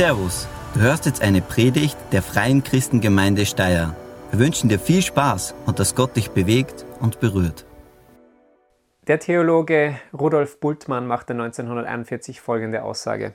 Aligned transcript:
Servus, 0.00 0.48
du 0.72 0.80
hörst 0.80 1.04
jetzt 1.04 1.20
eine 1.20 1.42
Predigt 1.42 1.94
der 2.10 2.22
Freien 2.22 2.64
Christengemeinde 2.64 3.44
Steyr. 3.44 3.94
Wir 4.30 4.38
wünschen 4.38 4.70
dir 4.70 4.78
viel 4.78 5.02
Spaß 5.02 5.54
und 5.66 5.78
dass 5.78 5.94
Gott 5.94 6.16
dich 6.16 6.30
bewegt 6.30 6.86
und 7.00 7.20
berührt. 7.20 7.66
Der 9.08 9.18
Theologe 9.18 10.00
Rudolf 10.18 10.58
Bultmann 10.58 11.06
machte 11.06 11.34
1941 11.34 12.40
folgende 12.40 12.82
Aussage. 12.82 13.34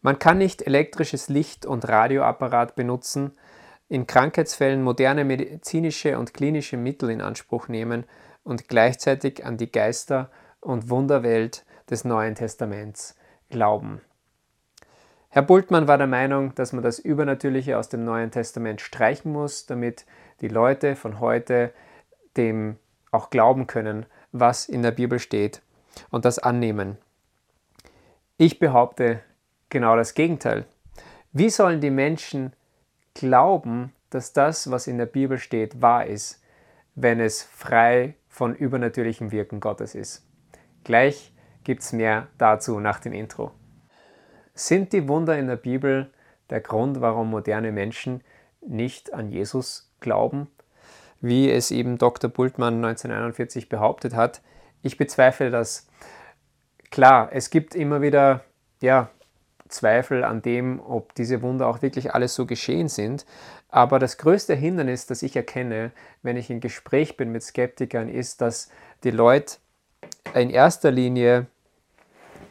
Man 0.00 0.18
kann 0.18 0.38
nicht 0.38 0.62
elektrisches 0.62 1.28
Licht 1.28 1.64
und 1.64 1.88
Radioapparat 1.88 2.74
benutzen, 2.74 3.30
in 3.88 4.08
Krankheitsfällen 4.08 4.82
moderne 4.82 5.24
medizinische 5.24 6.18
und 6.18 6.34
klinische 6.34 6.76
Mittel 6.76 7.08
in 7.08 7.20
Anspruch 7.20 7.68
nehmen 7.68 8.04
und 8.42 8.66
gleichzeitig 8.66 9.46
an 9.46 9.58
die 9.58 9.70
Geister- 9.70 10.28
und 10.58 10.90
Wunderwelt 10.90 11.64
des 11.88 12.04
Neuen 12.04 12.34
Testaments 12.34 13.14
glauben. 13.48 14.00
Herr 15.34 15.40
Bultmann 15.40 15.88
war 15.88 15.96
der 15.96 16.06
Meinung, 16.06 16.54
dass 16.56 16.74
man 16.74 16.82
das 16.82 16.98
Übernatürliche 16.98 17.78
aus 17.78 17.88
dem 17.88 18.04
Neuen 18.04 18.30
Testament 18.30 18.82
streichen 18.82 19.32
muss, 19.32 19.64
damit 19.64 20.04
die 20.42 20.48
Leute 20.48 20.94
von 20.94 21.20
heute 21.20 21.72
dem 22.36 22.76
auch 23.12 23.30
glauben 23.30 23.66
können, 23.66 24.04
was 24.32 24.68
in 24.68 24.82
der 24.82 24.90
Bibel 24.90 25.18
steht 25.18 25.62
und 26.10 26.26
das 26.26 26.38
annehmen. 26.38 26.98
Ich 28.36 28.58
behaupte 28.58 29.22
genau 29.70 29.96
das 29.96 30.12
Gegenteil. 30.12 30.66
Wie 31.32 31.48
sollen 31.48 31.80
die 31.80 31.90
Menschen 31.90 32.52
glauben, 33.14 33.94
dass 34.10 34.34
das, 34.34 34.70
was 34.70 34.86
in 34.86 34.98
der 34.98 35.06
Bibel 35.06 35.38
steht, 35.38 35.80
wahr 35.80 36.04
ist, 36.04 36.42
wenn 36.94 37.20
es 37.20 37.42
frei 37.42 38.16
von 38.28 38.54
übernatürlichem 38.54 39.32
Wirken 39.32 39.60
Gottes 39.60 39.94
ist? 39.94 40.26
Gleich 40.84 41.32
gibt 41.64 41.80
es 41.80 41.94
mehr 41.94 42.26
dazu 42.36 42.80
nach 42.80 43.00
dem 43.00 43.14
Intro. 43.14 43.52
Sind 44.54 44.92
die 44.92 45.08
Wunder 45.08 45.38
in 45.38 45.46
der 45.46 45.56
Bibel 45.56 46.10
der 46.50 46.60
Grund, 46.60 47.00
warum 47.00 47.30
moderne 47.30 47.72
Menschen 47.72 48.22
nicht 48.60 49.12
an 49.14 49.30
Jesus 49.30 49.90
glauben, 50.00 50.48
wie 51.20 51.50
es 51.50 51.70
eben 51.70 51.98
Dr. 51.98 52.30
Bultmann 52.30 52.76
1941 52.76 53.68
behauptet 53.68 54.14
hat? 54.14 54.42
Ich 54.82 54.98
bezweifle 54.98 55.50
das. 55.50 55.88
Klar, 56.90 57.30
es 57.32 57.50
gibt 57.50 57.74
immer 57.74 58.02
wieder 58.02 58.44
ja, 58.82 59.08
Zweifel 59.72 60.22
an 60.22 60.42
dem, 60.42 60.80
ob 60.80 61.14
diese 61.14 61.42
Wunder 61.42 61.66
auch 61.66 61.82
wirklich 61.82 62.14
alles 62.14 62.34
so 62.34 62.46
geschehen 62.46 62.88
sind. 62.88 63.24
Aber 63.68 63.98
das 63.98 64.18
größte 64.18 64.54
Hindernis, 64.54 65.06
das 65.06 65.22
ich 65.22 65.34
erkenne, 65.34 65.92
wenn 66.22 66.36
ich 66.36 66.50
in 66.50 66.60
Gespräch 66.60 67.16
bin 67.16 67.32
mit 67.32 67.42
Skeptikern, 67.42 68.08
ist, 68.08 68.40
dass 68.42 68.70
die 69.02 69.10
Leute 69.10 69.56
in 70.34 70.50
erster 70.50 70.90
Linie 70.90 71.46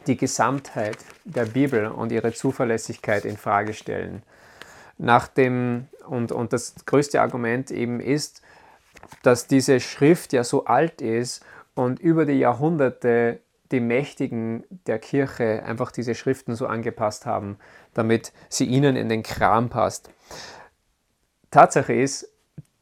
die 0.06 0.16
Gesamtheit 0.16 0.98
der 1.24 1.46
Bibel 1.46 1.86
und 1.86 2.12
ihre 2.12 2.32
Zuverlässigkeit 2.32 3.24
in 3.24 3.36
Frage 3.36 3.74
stellen. 3.74 4.22
Nach 4.98 5.28
dem, 5.28 5.88
und, 6.06 6.32
und 6.32 6.52
das 6.52 6.74
größte 6.86 7.20
Argument 7.20 7.70
eben 7.70 8.00
ist, 8.00 8.42
dass 9.22 9.46
diese 9.46 9.80
Schrift 9.80 10.32
ja 10.32 10.44
so 10.44 10.64
alt 10.64 11.00
ist 11.00 11.44
und 11.74 11.98
über 12.00 12.24
die 12.24 12.38
Jahrhunderte 12.38 13.40
die 13.72 13.80
Mächtigen 13.80 14.64
der 14.86 14.98
Kirche 14.98 15.62
einfach 15.64 15.90
diese 15.90 16.14
Schriften 16.14 16.54
so 16.54 16.66
angepasst 16.66 17.24
haben, 17.24 17.58
damit 17.94 18.32
sie 18.48 18.66
ihnen 18.66 18.96
in 18.96 19.08
den 19.08 19.22
Kram 19.22 19.70
passt. 19.70 20.10
Tatsache 21.50 21.94
ist, 21.94 22.28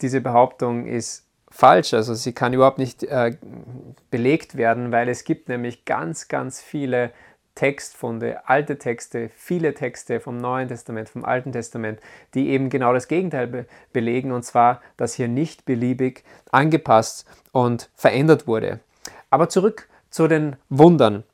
diese 0.00 0.20
Behauptung 0.20 0.86
ist 0.86 1.26
falsch, 1.60 1.92
also 1.92 2.14
sie 2.14 2.32
kann 2.32 2.54
überhaupt 2.54 2.78
nicht 2.78 3.02
äh, 3.02 3.36
belegt 4.10 4.56
werden, 4.56 4.92
weil 4.92 5.10
es 5.10 5.24
gibt 5.24 5.50
nämlich 5.50 5.84
ganz, 5.84 6.28
ganz 6.28 6.62
viele 6.62 7.12
Textfunde, 7.54 8.48
alte 8.48 8.78
Texte, 8.78 9.28
viele 9.28 9.74
Texte 9.74 10.20
vom 10.20 10.38
Neuen 10.38 10.68
Testament, 10.68 11.10
vom 11.10 11.22
Alten 11.22 11.52
Testament, 11.52 12.00
die 12.32 12.48
eben 12.48 12.70
genau 12.70 12.94
das 12.94 13.08
Gegenteil 13.08 13.46
be 13.46 13.66
belegen, 13.92 14.32
und 14.32 14.42
zwar, 14.42 14.80
dass 14.96 15.12
hier 15.12 15.28
nicht 15.28 15.66
beliebig 15.66 16.24
angepasst 16.50 17.26
und 17.52 17.90
verändert 17.94 18.46
wurde. 18.46 18.80
Aber 19.28 19.50
zurück 19.50 19.86
zu 20.08 20.28
den 20.28 20.56
Wundern, 20.70 21.24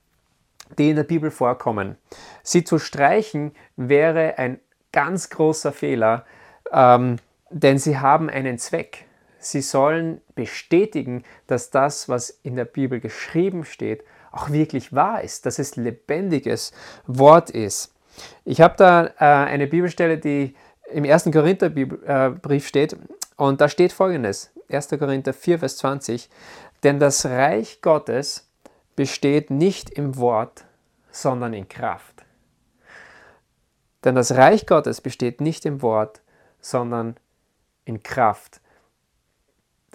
die 0.76 0.90
in 0.90 0.96
der 0.96 1.04
Bibel 1.04 1.30
vorkommen. 1.30 1.96
Sie 2.42 2.64
zu 2.64 2.80
streichen 2.80 3.54
wäre 3.76 4.38
ein 4.38 4.58
ganz 4.90 5.30
großer 5.30 5.70
Fehler, 5.70 6.24
ähm, 6.72 7.18
denn 7.50 7.78
sie 7.78 7.98
haben 7.98 8.28
einen 8.28 8.58
Zweck. 8.58 9.05
Sie 9.50 9.62
sollen 9.62 10.20
bestätigen, 10.34 11.24
dass 11.46 11.70
das, 11.70 12.08
was 12.08 12.30
in 12.30 12.56
der 12.56 12.64
Bibel 12.64 13.00
geschrieben 13.00 13.64
steht, 13.64 14.04
auch 14.32 14.50
wirklich 14.50 14.92
wahr 14.92 15.22
ist, 15.22 15.46
dass 15.46 15.58
es 15.58 15.76
lebendiges 15.76 16.72
Wort 17.06 17.50
ist. 17.50 17.94
Ich 18.44 18.60
habe 18.60 18.74
da 18.76 19.06
äh, 19.06 19.48
eine 19.48 19.66
Bibelstelle, 19.66 20.18
die 20.18 20.54
im 20.90 21.04
1. 21.04 21.30
Korintherbrief 21.32 22.04
äh, 22.06 22.60
steht 22.60 22.96
und 23.36 23.60
da 23.60 23.68
steht 23.68 23.92
folgendes, 23.92 24.50
1. 24.68 24.88
Korinther 24.88 25.32
4, 25.32 25.58
Vers 25.60 25.76
20, 25.78 26.28
denn 26.82 26.98
das 26.98 27.24
Reich 27.26 27.80
Gottes 27.82 28.48
besteht 28.94 29.50
nicht 29.50 29.90
im 29.90 30.16
Wort, 30.16 30.64
sondern 31.10 31.52
in 31.52 31.68
Kraft. 31.68 32.24
Denn 34.04 34.14
das 34.14 34.32
Reich 34.32 34.66
Gottes 34.66 35.00
besteht 35.00 35.40
nicht 35.40 35.66
im 35.66 35.82
Wort, 35.82 36.20
sondern 36.60 37.16
in 37.84 38.02
Kraft. 38.02 38.60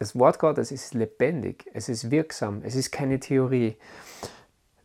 Das 0.02 0.18
Wort 0.18 0.40
Gottes 0.40 0.72
ist 0.72 0.96
lebendig, 0.96 1.70
es 1.76 1.88
ist 1.88 2.10
wirksam, 2.10 2.64
es 2.64 2.74
ist 2.74 2.90
keine 2.90 3.20
Theorie. 3.20 3.78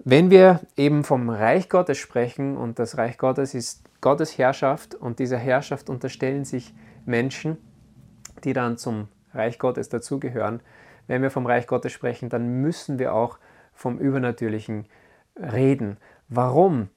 Wenn 0.04 0.28
wir 0.28 0.60
eben 0.76 1.04
vom 1.04 1.30
Reich 1.30 1.70
Gottes 1.70 1.96
sprechen 1.96 2.54
und 2.54 2.78
das 2.78 2.98
Reich 2.98 3.16
Gottes 3.16 3.54
ist 3.54 3.82
Gottes 4.02 4.36
Herrschaft 4.36 4.94
und 4.94 5.18
dieser 5.18 5.38
Herrschaft 5.38 5.88
unterstellen 5.88 6.44
sich 6.44 6.74
Menschen, 7.06 7.56
die 8.44 8.52
dann 8.52 8.76
zum 8.76 9.08
Reich 9.32 9.58
Gottes 9.58 9.88
dazugehören, 9.88 10.60
wenn 11.06 11.22
wir 11.22 11.30
vom 11.30 11.46
Reich 11.46 11.66
Gottes 11.66 11.92
sprechen, 11.92 12.28
dann 12.28 12.60
müssen 12.60 12.98
wir 12.98 13.14
auch 13.14 13.38
vom 13.72 13.98
Übernatürlichen 13.98 14.84
reden. 15.34 15.96
Warum? 16.28 16.90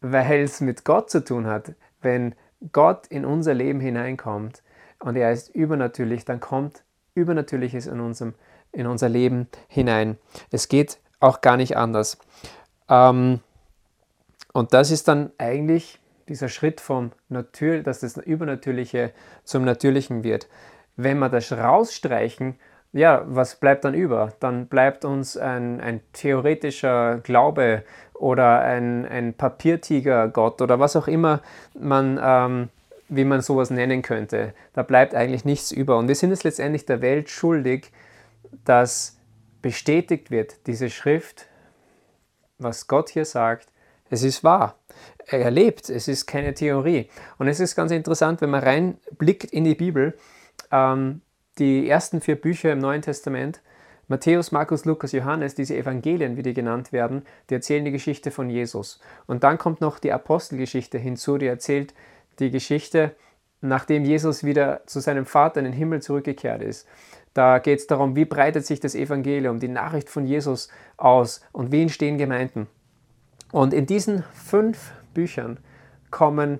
Weil 0.00 0.42
es 0.42 0.60
mit 0.60 0.84
Gott 0.84 1.10
zu 1.10 1.24
tun 1.24 1.48
hat. 1.48 1.72
Wenn 2.02 2.36
Gott 2.70 3.08
in 3.08 3.24
unser 3.24 3.54
Leben 3.54 3.80
hineinkommt 3.80 4.62
und 5.00 5.16
er 5.16 5.32
ist 5.32 5.52
übernatürlich, 5.56 6.24
dann 6.24 6.38
kommt 6.38 6.84
Übernatürliches 7.18 7.86
in, 7.86 8.00
unserem, 8.00 8.34
in 8.72 8.86
unser 8.86 9.08
Leben 9.08 9.48
hinein. 9.68 10.16
Es 10.50 10.68
geht 10.68 10.98
auch 11.20 11.40
gar 11.40 11.56
nicht 11.56 11.76
anders. 11.76 12.18
Ähm, 12.88 13.40
und 14.52 14.72
das 14.72 14.90
ist 14.90 15.08
dann 15.08 15.30
eigentlich 15.38 16.00
dieser 16.28 16.48
Schritt 16.48 16.80
vom 16.80 17.12
Natürlich, 17.28 17.84
dass 17.84 18.00
das 18.00 18.16
Übernatürliche 18.16 19.12
zum 19.44 19.64
Natürlichen 19.64 20.24
wird. 20.24 20.48
Wenn 20.96 21.18
wir 21.18 21.28
das 21.28 21.52
rausstreichen, 21.52 22.56
ja, 22.92 23.22
was 23.26 23.56
bleibt 23.56 23.84
dann 23.84 23.94
über? 23.94 24.32
Dann 24.40 24.66
bleibt 24.66 25.04
uns 25.04 25.36
ein, 25.36 25.80
ein 25.80 26.00
theoretischer 26.12 27.18
Glaube 27.18 27.84
oder 28.14 28.60
ein, 28.60 29.06
ein 29.06 29.34
Papiertiger-Gott 29.34 30.62
oder 30.62 30.80
was 30.80 30.96
auch 30.96 31.06
immer 31.06 31.40
man 31.78 32.18
ähm, 32.22 32.68
wie 33.08 33.24
man 33.24 33.40
sowas 33.40 33.70
nennen 33.70 34.02
könnte. 34.02 34.54
Da 34.72 34.82
bleibt 34.82 35.14
eigentlich 35.14 35.44
nichts 35.44 35.72
über. 35.72 35.96
Und 35.98 36.08
wir 36.08 36.14
sind 36.14 36.30
es 36.30 36.44
letztendlich 36.44 36.86
der 36.86 37.00
Welt 37.00 37.30
schuldig, 37.30 37.90
dass 38.64 39.18
bestätigt 39.62 40.30
wird, 40.30 40.66
diese 40.66 40.90
Schrift, 40.90 41.46
was 42.58 42.86
Gott 42.86 43.10
hier 43.10 43.24
sagt, 43.24 43.68
es 44.10 44.22
ist 44.22 44.44
wahr. 44.44 44.78
Er 45.26 45.50
lebt, 45.50 45.90
es 45.90 46.08
ist 46.08 46.26
keine 46.26 46.54
Theorie. 46.54 47.10
Und 47.38 47.48
es 47.48 47.60
ist 47.60 47.74
ganz 47.74 47.92
interessant, 47.92 48.40
wenn 48.40 48.50
man 48.50 48.62
reinblickt 48.62 49.52
in 49.52 49.64
die 49.64 49.74
Bibel, 49.74 50.16
ähm, 50.70 51.20
die 51.58 51.88
ersten 51.88 52.20
vier 52.20 52.40
Bücher 52.40 52.72
im 52.72 52.78
Neuen 52.78 53.02
Testament, 53.02 53.60
Matthäus, 54.06 54.52
Markus, 54.52 54.86
Lukas, 54.86 55.12
Johannes, 55.12 55.54
diese 55.54 55.76
Evangelien, 55.76 56.38
wie 56.38 56.42
die 56.42 56.54
genannt 56.54 56.92
werden, 56.92 57.26
die 57.50 57.54
erzählen 57.54 57.84
die 57.84 57.90
Geschichte 57.90 58.30
von 58.30 58.48
Jesus. 58.48 59.00
Und 59.26 59.44
dann 59.44 59.58
kommt 59.58 59.82
noch 59.82 59.98
die 59.98 60.12
Apostelgeschichte 60.12 60.96
hinzu, 60.96 61.36
die 61.36 61.46
erzählt 61.46 61.92
die 62.38 62.50
Geschichte, 62.50 63.14
nachdem 63.60 64.04
Jesus 64.04 64.44
wieder 64.44 64.82
zu 64.86 65.00
seinem 65.00 65.26
Vater 65.26 65.58
in 65.60 65.64
den 65.64 65.72
Himmel 65.72 66.00
zurückgekehrt 66.02 66.62
ist. 66.62 66.86
Da 67.34 67.58
geht 67.58 67.80
es 67.80 67.86
darum, 67.86 68.16
wie 68.16 68.24
breitet 68.24 68.66
sich 68.66 68.80
das 68.80 68.94
Evangelium, 68.94 69.60
die 69.60 69.68
Nachricht 69.68 70.08
von 70.08 70.26
Jesus 70.26 70.68
aus 70.96 71.40
und 71.52 71.70
wie 71.72 71.82
entstehen 71.82 72.18
Gemeinden. 72.18 72.66
Und 73.52 73.72
in 73.72 73.86
diesen 73.86 74.24
fünf 74.34 74.92
Büchern 75.14 75.58
kommen, 76.10 76.58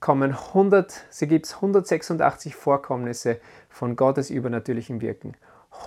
kommen 0.00 0.32
100, 0.32 1.04
sie 1.10 1.28
gibt 1.28 1.46
es 1.46 1.54
186 1.56 2.54
Vorkommnisse 2.54 3.40
von 3.68 3.96
Gottes 3.96 4.30
übernatürlichem 4.30 5.00
Wirken. 5.00 5.36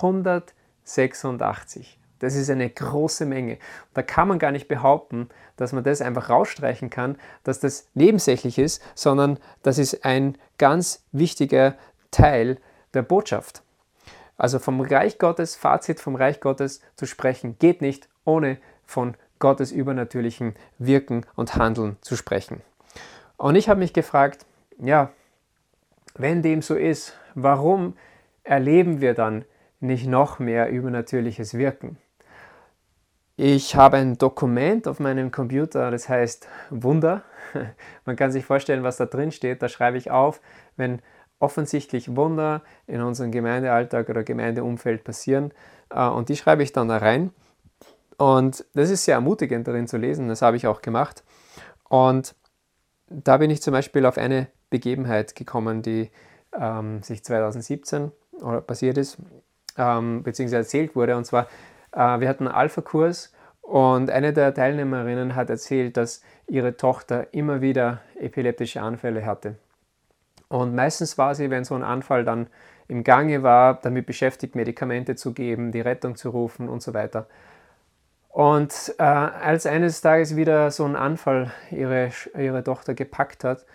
186. 0.01 1.96
Das 2.19 2.35
ist 2.35 2.49
eine 2.49 2.69
große 2.69 3.25
Menge. 3.25 3.57
Da 3.93 4.01
kann 4.01 4.27
man 4.27 4.39
gar 4.39 4.51
nicht 4.51 4.67
behaupten, 4.67 5.29
dass 5.55 5.73
man 5.73 5.83
das 5.83 6.01
einfach 6.01 6.29
rausstreichen 6.29 6.89
kann, 6.89 7.17
dass 7.43 7.59
das 7.59 7.87
nebensächlich 7.93 8.57
ist, 8.57 8.81
sondern 8.95 9.39
das 9.63 9.77
ist 9.77 10.05
ein 10.05 10.37
ganz 10.57 11.03
wichtiger 11.11 11.75
Teil 12.11 12.57
der 12.93 13.03
Botschaft. 13.03 13.61
Also 14.37 14.59
vom 14.59 14.81
Reich 14.81 15.17
Gottes, 15.17 15.55
Fazit 15.55 15.99
vom 15.99 16.15
Reich 16.15 16.39
Gottes 16.39 16.81
zu 16.95 17.05
sprechen, 17.05 17.57
geht 17.59 17.81
nicht, 17.81 18.07
ohne 18.23 18.57
von 18.85 19.15
Gottes 19.39 19.71
übernatürlichen 19.71 20.55
Wirken 20.77 21.25
und 21.35 21.55
Handeln 21.55 21.97
zu 22.01 22.15
sprechen. 22.15 22.61
Und 23.37 23.55
ich 23.55 23.69
habe 23.69 23.79
mich 23.79 23.93
gefragt, 23.93 24.45
ja, 24.79 25.11
wenn 26.15 26.41
dem 26.41 26.61
so 26.61 26.75
ist, 26.75 27.13
warum 27.35 27.95
erleben 28.43 29.01
wir 29.01 29.13
dann 29.13 29.45
nicht 29.79 30.07
noch 30.07 30.39
mehr 30.39 30.69
übernatürliches 30.69 31.55
Wirken? 31.55 31.97
Ich 33.39 33.75
habe 33.75 33.97
ein 33.97 34.17
Dokument 34.17 34.87
auf 34.87 34.99
meinem 34.99 35.29
Computer, 35.29 35.91
das 35.91 36.09
heißt 36.09 36.47
Wunder. 36.71 37.23
Man 38.05 38.15
kann 38.15 38.31
sich 38.31 38.43
vorstellen, 38.43 38.81
was 38.81 38.97
da 38.97 39.05
drin 39.05 39.31
steht. 39.31 39.61
Da 39.61 39.69
schreibe 39.69 39.95
ich 39.95 40.09
auf, 40.09 40.41
wenn 40.75 41.03
offensichtlich 41.37 42.15
Wunder 42.15 42.63
in 42.87 42.99
unserem 42.99 43.31
Gemeindealltag 43.31 44.09
oder 44.09 44.23
Gemeindeumfeld 44.23 45.03
passieren. 45.03 45.53
Äh, 45.91 46.07
und 46.07 46.29
die 46.29 46.35
schreibe 46.35 46.63
ich 46.63 46.73
dann 46.73 46.87
da 46.87 46.97
rein. 46.97 47.29
Und 48.17 48.65
das 48.73 48.89
ist 48.89 49.05
sehr 49.05 49.13
ermutigend 49.13 49.67
darin 49.67 49.85
zu 49.85 49.97
lesen. 49.97 50.29
Das 50.29 50.41
habe 50.41 50.57
ich 50.57 50.65
auch 50.65 50.81
gemacht. 50.81 51.23
Und 51.89 52.33
da 53.07 53.37
bin 53.37 53.51
ich 53.51 53.61
zum 53.61 53.71
Beispiel 53.71 54.07
auf 54.07 54.17
eine 54.17 54.47
Begebenheit 54.71 55.35
gekommen, 55.35 55.83
die 55.83 56.09
ähm, 56.59 57.03
sich 57.03 57.23
2017 57.23 58.11
oder 58.41 58.61
passiert 58.61 58.97
ist, 58.97 59.19
ähm, 59.77 60.23
beziehungsweise 60.23 60.63
erzählt 60.63 60.95
wurde. 60.95 61.15
Und 61.15 61.25
zwar 61.25 61.43
äh, 61.43 61.76
wir 61.97 62.29
hatten 62.29 62.47
einen 62.47 62.55
Alpha-Kurs 62.55 63.33
und 63.61 64.09
eine 64.09 64.31
der 64.31 64.53
Teilnehmerinnen 64.53 65.35
hat 65.35 65.49
erzählt, 65.49 65.97
dass 65.97 66.21
ihre 66.47 66.77
Tochter 66.77 67.33
immer 67.33 67.61
wieder 67.61 68.01
epileptische 68.19 68.81
Anfälle 68.81 69.25
hatte. 69.25 69.55
Und 70.47 70.75
meistens 70.75 71.17
war 71.17 71.35
sie, 71.35 71.49
wenn 71.49 71.65
so 71.65 71.75
ein 71.75 71.83
Anfall 71.83 72.23
dann 72.23 72.47
im 72.87 73.03
Gange 73.03 73.43
war, 73.43 73.79
damit 73.81 74.05
beschäftigt, 74.05 74.55
Medikamente 74.55 75.15
zu 75.15 75.33
geben, 75.33 75.71
die 75.71 75.81
Rettung 75.81 76.15
zu 76.15 76.29
rufen 76.29 76.69
und 76.69 76.81
so 76.81 76.93
weiter. 76.93 77.27
Und 78.29 78.95
äh, 78.99 79.03
als 79.03 79.65
eines 79.65 79.99
Tages 79.99 80.35
wieder 80.35 80.71
so 80.71 80.85
ein 80.85 80.95
Anfall 80.95 81.51
ihre, 81.71 82.11
ihre 82.37 82.63
Tochter 82.63 82.93
gepackt 82.93 83.43
hat, 83.43 83.65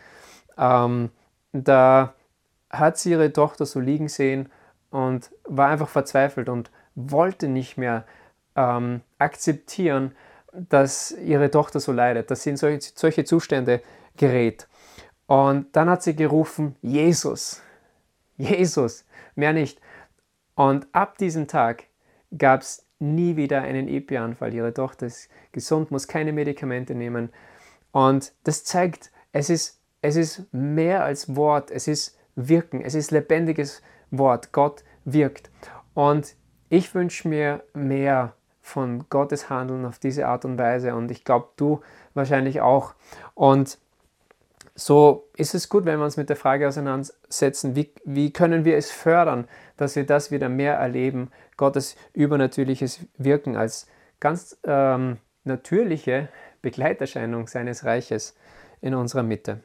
ähm, 0.57 1.11
da 1.53 2.15
hat 2.71 2.97
sie 2.97 3.11
ihre 3.11 3.33
Tochter 3.33 3.67
so 3.67 3.81
liegen 3.81 4.09
sehen 4.09 4.51
und 4.91 5.31
war 5.45 5.69
einfach 5.69 5.89
verzweifelt 5.89 6.49
und 6.49 6.71
wollte 6.95 7.49
nicht 7.49 7.77
mehr 7.79 8.05
ähm, 8.57 9.01
akzeptieren, 9.19 10.15
dass 10.53 11.13
ihre 11.13 11.51
Tochter 11.51 11.81
so 11.81 11.93
leidet, 11.93 12.31
dass 12.31 12.43
sie 12.43 12.51
in 12.51 12.57
solche, 12.57 12.93
solche 12.95 13.25
Zustände 13.25 13.83
gerät. 14.17 14.69
Und 15.27 15.75
dann 15.75 15.89
hat 15.89 16.03
sie 16.03 16.15
gerufen, 16.15 16.77
Jesus, 16.83 17.63
Jesus, 18.37 19.05
mehr 19.35 19.53
nicht. 19.53 19.81
Und 20.55 20.87
ab 20.93 21.17
diesem 21.19 21.49
Tag 21.49 21.85
gab 22.37 22.61
es 22.61 22.87
nie 22.99 23.37
wieder 23.37 23.63
einen 23.63 23.89
Epi-Anfall. 23.89 24.53
Ihre 24.53 24.75
Tochter 24.75 25.07
ist 25.07 25.29
gesund, 25.53 25.91
muss 25.91 26.07
keine 26.07 26.33
Medikamente 26.33 26.95
nehmen. 26.95 27.31
Und 27.91 28.33
das 28.45 28.65
zeigt, 28.65 29.11
es 29.33 29.51
ist, 29.51 29.81
es 30.03 30.17
ist 30.17 30.53
mehr 30.53 31.05
als 31.05 31.35
Wort, 31.35 31.71
es 31.71 31.89
ist 31.89 32.19
Wirken, 32.35 32.81
es 32.81 32.95
ist 32.95 33.11
lebendiges 33.11 33.83
Wort. 34.11 34.53
Gott 34.53 34.85
wirkt. 35.05 35.51
Und 35.95 36.35
ich 36.73 36.95
wünsche 36.95 37.29
mir 37.29 37.63
mehr 37.75 38.33
von 38.63 39.05
Gottes 39.11 39.51
Handeln 39.51 39.85
auf 39.85 39.99
diese 39.99 40.27
Art 40.27 40.47
und 40.47 40.57
Weise 40.57 40.95
und 40.95 41.11
ich 41.11 41.23
glaube, 41.23 41.49
du 41.57 41.83
wahrscheinlich 42.15 42.63
auch. 42.63 42.95
Und 43.35 43.77
so 44.75 45.29
ist 45.37 45.55
es 45.55 45.69
gut, 45.69 45.85
wenn 45.85 45.99
wir 45.99 46.07
uns 46.07 46.17
mit 46.17 46.31
der 46.31 46.37
Frage 46.37 46.67
auseinandersetzen, 46.67 47.77
wie, 47.77 47.93
wie 48.07 48.33
können 48.33 48.65
wir 48.65 48.79
es 48.79 48.91
fördern, 48.91 49.49
dass 49.77 49.97
wir 49.97 50.07
das 50.07 50.31
wieder 50.31 50.49
mehr 50.49 50.77
erleben, 50.77 51.31
Gottes 51.59 51.95
übernatürliches 52.15 53.01
Wirken 53.19 53.55
als 53.55 53.87
ganz 54.19 54.57
ähm, 54.65 55.19
natürliche 55.45 56.31
Begleiterscheinung 56.63 57.49
seines 57.49 57.85
Reiches 57.85 58.35
in 58.81 58.95
unserer 58.95 59.25
Mitte. 59.25 59.61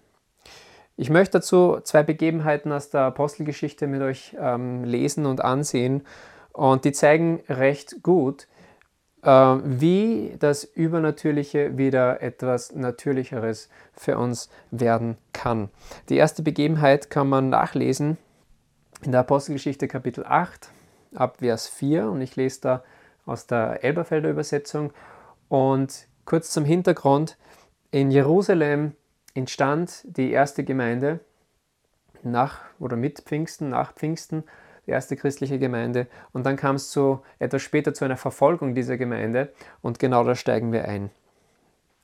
Ich 0.98 1.10
möchte 1.10 1.38
dazu 1.38 1.80
zwei 1.84 2.04
Begebenheiten 2.04 2.74
aus 2.74 2.90
der 2.90 3.02
Apostelgeschichte 3.02 3.88
mit 3.88 4.02
euch 4.02 4.36
ähm, 4.38 4.84
lesen 4.84 5.26
und 5.26 5.42
ansehen 5.42 6.04
und 6.58 6.86
die 6.86 6.92
zeigen 6.92 7.44
recht 7.48 8.02
gut, 8.02 8.48
äh, 9.22 9.30
wie 9.30 10.36
das 10.40 10.64
Übernatürliche 10.64 11.78
wieder 11.78 12.24
etwas 12.24 12.74
Natürlicheres 12.74 13.70
für 13.94 14.18
uns 14.18 14.50
werden 14.72 15.18
kann. 15.34 15.70
Die 16.10 16.18
erste 16.18 16.42
Begebenheit 16.42 17.12
kann 17.12 17.30
man 17.30 17.50
nachlesen 17.50 18.18
in 19.04 19.12
der 19.12 19.22
Apostelgeschichte 19.22 19.88
Kapitel 19.88 20.26
8 20.26 20.72
ab 21.14 21.38
Vers 21.38 21.68
4 21.68 22.10
und 22.10 22.22
ich 22.22 22.36
lese 22.36 22.62
da 22.62 22.84
aus 23.28 23.46
der 23.46 23.84
Elberfelder 23.84 24.32
Übersetzung. 24.32 24.92
Und 25.50 26.08
kurz 26.26 26.50
zum 26.50 26.66
Hintergrund, 26.66 27.38
in 27.92 28.10
Jerusalem 28.10 28.94
entstand 29.36 30.02
die 30.06 30.32
erste 30.32 30.64
Gemeinde 30.64 31.20
nach 32.24 32.62
oder 32.80 32.96
mit 32.96 33.20
Pfingsten, 33.20 33.70
nach 33.70 33.94
Pfingsten 33.94 34.44
die 34.88 34.92
erste 34.92 35.16
christliche 35.16 35.60
Gemeinde. 35.60 36.08
Und 36.34 36.46
dann 36.46 36.56
kam 36.56 36.76
es 36.76 36.92
so 36.92 37.22
etwas 37.40 37.62
später 37.62 37.94
zu 37.94 38.06
einer 38.06 38.18
Verfolgung 38.18 38.74
dieser 38.74 38.98
Gemeinde 38.98 39.52
und 39.82 40.00
genau 40.00 40.24
da 40.24 40.34
steigen 40.34 40.72
wir 40.72 40.86
ein. 40.86 41.12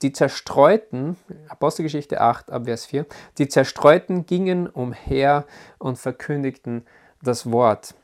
Die 0.01 0.11
Zerstreuten, 0.11 1.15
Apostelgeschichte 1.47 2.19
8 2.19 2.51
ab 2.51 2.65
Vers 2.65 2.85
4, 2.85 3.05
die 3.37 3.47
Zerstreuten 3.47 4.25
gingen 4.25 4.67
umher 4.67 5.45
und 5.79 5.97
verkündigten 5.97 6.85
das 7.21 7.49
Wort. 7.49 7.95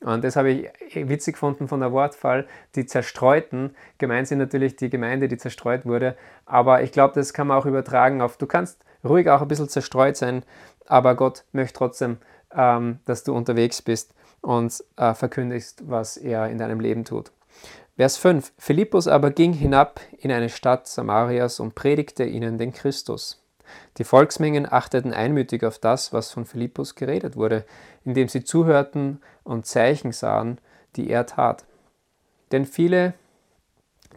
Und 0.00 0.22
das 0.24 0.36
habe 0.36 0.50
ich 0.50 0.70
witzig 0.94 1.34
gefunden 1.34 1.68
von 1.68 1.80
der 1.80 1.92
Wortfall. 1.92 2.46
Die 2.74 2.86
Zerstreuten, 2.86 3.74
gemeint 3.98 4.28
sind 4.28 4.38
natürlich 4.38 4.76
die 4.76 4.90
Gemeinde, 4.90 5.28
die 5.28 5.36
zerstreut 5.36 5.84
wurde. 5.84 6.16
Aber 6.46 6.82
ich 6.82 6.92
glaube, 6.92 7.14
das 7.14 7.32
kann 7.32 7.46
man 7.46 7.58
auch 7.58 7.66
übertragen 7.66 8.20
auf, 8.20 8.36
du 8.36 8.46
kannst 8.46 8.84
ruhig 9.04 9.28
auch 9.30 9.42
ein 9.42 9.48
bisschen 9.48 9.68
zerstreut 9.68 10.16
sein, 10.16 10.42
aber 10.86 11.14
Gott 11.14 11.44
möchte 11.52 11.78
trotzdem 11.78 12.18
ähm, 12.54 12.98
dass 13.04 13.24
du 13.24 13.34
unterwegs 13.34 13.82
bist 13.82 14.14
und 14.40 14.82
äh, 14.96 15.14
verkündigst, 15.14 15.88
was 15.88 16.16
er 16.16 16.48
in 16.48 16.58
deinem 16.58 16.80
Leben 16.80 17.04
tut. 17.04 17.32
Vers 17.96 18.16
5. 18.16 18.52
Philippus 18.56 19.08
aber 19.08 19.30
ging 19.30 19.52
hinab 19.52 20.00
in 20.18 20.32
eine 20.32 20.48
Stadt 20.48 20.88
Samarias 20.88 21.60
und 21.60 21.74
predigte 21.74 22.24
ihnen 22.24 22.56
den 22.56 22.72
Christus. 22.72 23.42
Die 23.98 24.04
Volksmengen 24.04 24.70
achteten 24.70 25.12
einmütig 25.12 25.64
auf 25.64 25.78
das, 25.78 26.12
was 26.12 26.30
von 26.30 26.44
Philippus 26.44 26.94
geredet 26.94 27.36
wurde, 27.36 27.64
indem 28.04 28.28
sie 28.28 28.42
zuhörten 28.42 29.20
und 29.44 29.66
Zeichen 29.66 30.12
sahen, 30.12 30.58
die 30.96 31.10
er 31.10 31.26
tat. 31.26 31.64
Denn 32.52 32.64
viele, 32.64 33.14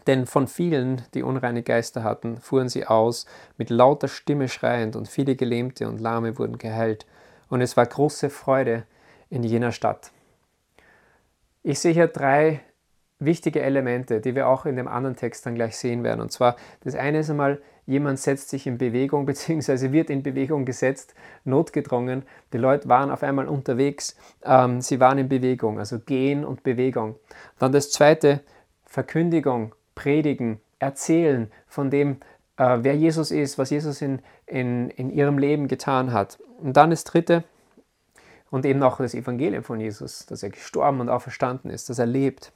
denn 0.06 0.26
von 0.26 0.48
vielen, 0.48 1.02
die 1.14 1.22
unreine 1.22 1.62
Geister 1.62 2.02
hatten, 2.02 2.38
fuhren 2.38 2.68
sie 2.68 2.86
aus, 2.86 3.26
mit 3.58 3.70
lauter 3.70 4.08
Stimme 4.08 4.48
schreiend, 4.48 4.96
und 4.96 5.08
viele 5.08 5.36
Gelähmte 5.36 5.88
und 5.88 6.00
Lahme 6.00 6.38
wurden 6.38 6.58
geheilt, 6.58 7.06
und 7.48 7.60
es 7.60 7.76
war 7.76 7.86
große 7.86 8.30
Freude 8.30 8.84
in 9.30 9.42
jener 9.42 9.72
Stadt. 9.72 10.10
Ich 11.62 11.78
sehe 11.78 11.92
hier 11.92 12.08
drei 12.08 12.60
wichtige 13.18 13.62
Elemente, 13.62 14.20
die 14.20 14.34
wir 14.34 14.48
auch 14.48 14.66
in 14.66 14.76
dem 14.76 14.88
anderen 14.88 15.16
Text 15.16 15.46
dann 15.46 15.54
gleich 15.54 15.76
sehen 15.76 16.04
werden. 16.04 16.20
Und 16.20 16.32
zwar, 16.32 16.56
das 16.82 16.94
eine 16.94 17.20
ist 17.20 17.30
einmal, 17.30 17.60
jemand 17.86 18.18
setzt 18.18 18.50
sich 18.50 18.66
in 18.66 18.78
Bewegung 18.78 19.26
bzw. 19.26 19.92
wird 19.92 20.10
in 20.10 20.22
Bewegung 20.22 20.64
gesetzt, 20.64 21.14
notgedrungen. 21.44 22.24
Die 22.52 22.58
Leute 22.58 22.88
waren 22.88 23.10
auf 23.10 23.22
einmal 23.22 23.46
unterwegs, 23.46 24.16
ähm, 24.44 24.80
sie 24.80 25.00
waren 25.00 25.18
in 25.18 25.28
Bewegung, 25.28 25.78
also 25.78 25.98
Gehen 25.98 26.44
und 26.44 26.62
Bewegung. 26.62 27.16
Dann 27.58 27.72
das 27.72 27.90
zweite, 27.90 28.40
Verkündigung, 28.84 29.74
Predigen, 29.94 30.60
Erzählen 30.78 31.50
von 31.66 31.90
dem, 31.90 32.18
äh, 32.56 32.78
wer 32.82 32.96
Jesus 32.96 33.30
ist, 33.30 33.58
was 33.58 33.70
Jesus 33.70 34.02
in, 34.02 34.20
in, 34.46 34.90
in 34.90 35.10
ihrem 35.10 35.38
Leben 35.38 35.68
getan 35.68 36.12
hat. 36.12 36.38
Und 36.58 36.76
dann 36.76 36.90
das 36.90 37.04
dritte, 37.04 37.44
und 38.50 38.64
eben 38.64 38.84
auch 38.84 38.98
das 38.98 39.14
Evangelium 39.14 39.64
von 39.64 39.80
Jesus, 39.80 40.26
dass 40.26 40.44
er 40.44 40.50
gestorben 40.50 41.00
und 41.00 41.08
auferstanden 41.08 41.72
ist, 41.72 41.90
dass 41.90 41.98
er 41.98 42.06
lebt. 42.06 42.52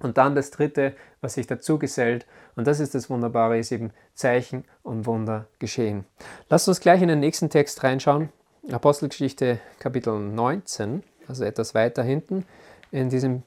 Und 0.00 0.18
dann 0.18 0.34
das 0.34 0.50
dritte, 0.50 0.96
was 1.20 1.34
sich 1.34 1.46
dazu 1.46 1.78
gesellt, 1.78 2.26
und 2.56 2.66
das 2.66 2.80
ist 2.80 2.96
das 2.96 3.08
Wunderbare, 3.08 3.56
ist 3.56 3.70
eben 3.70 3.92
Zeichen 4.14 4.64
und 4.82 5.06
Wunder 5.06 5.46
geschehen. 5.60 6.06
Lasst 6.48 6.66
uns 6.66 6.80
gleich 6.80 7.02
in 7.02 7.08
den 7.08 7.20
nächsten 7.20 7.50
Text 7.50 7.84
reinschauen. 7.84 8.30
Apostelgeschichte 8.72 9.60
Kapitel 9.78 10.18
19, 10.18 11.04
also 11.28 11.44
etwas 11.44 11.72
weiter 11.74 12.02
hinten 12.02 12.44
in 12.90 13.08
diesem 13.08 13.44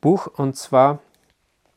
Buch, 0.00 0.26
und 0.26 0.56
zwar 0.56 0.98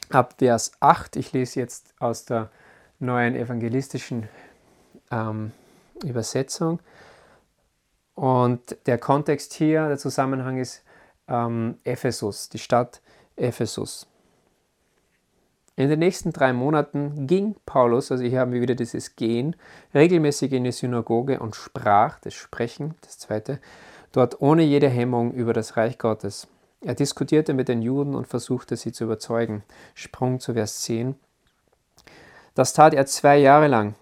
ab 0.09 0.35
Vers 0.39 0.71
8. 0.79 1.17
Ich 1.17 1.33
lese 1.33 1.59
jetzt 1.59 1.93
aus 1.99 2.25
der 2.25 2.49
neuen 2.99 3.35
evangelistischen 3.35 4.27
ähm, 5.11 5.51
Übersetzung. 6.03 6.79
Und 8.15 8.77
der 8.85 8.97
Kontext 8.97 9.53
hier, 9.53 9.87
der 9.87 9.97
Zusammenhang 9.97 10.57
ist 10.57 10.83
ähm, 11.27 11.77
Ephesus, 11.83 12.49
die 12.49 12.59
Stadt 12.59 13.01
Ephesus. 13.35 14.07
In 15.77 15.87
den 15.87 15.99
nächsten 15.99 16.33
drei 16.33 16.51
Monaten 16.51 17.25
ging 17.25 17.55
Paulus, 17.65 18.11
also 18.11 18.25
hier 18.25 18.41
haben 18.41 18.51
wir 18.51 18.59
wieder 18.59 18.75
dieses 18.75 19.15
Gehen, 19.15 19.55
regelmäßig 19.93 20.51
in 20.51 20.65
die 20.65 20.73
Synagoge 20.73 21.39
und 21.39 21.55
sprach, 21.55 22.19
das 22.19 22.33
Sprechen, 22.33 22.95
das 22.99 23.17
zweite, 23.17 23.61
dort 24.11 24.41
ohne 24.41 24.63
jede 24.63 24.89
Hemmung 24.89 25.31
über 25.31 25.53
das 25.53 25.77
Reich 25.77 25.97
Gottes. 25.97 26.49
Er 26.81 26.95
diskutierte 26.95 27.53
mit 27.53 27.69
den 27.69 27.81
Juden 27.81 28.15
und 28.15 28.27
versuchte 28.27 28.75
sie 28.75 28.91
zu 28.91 29.05
überzeugen. 29.05 29.63
Sprung 29.93 30.41
zu 30.41 30.53
Vers 30.53 30.81
10. 30.81 31.15
Das 32.59 32.73
tat 32.73 32.93
er 32.93 33.05
zwei 33.05 33.37
Jahre 33.37 33.67
lang 33.67 33.95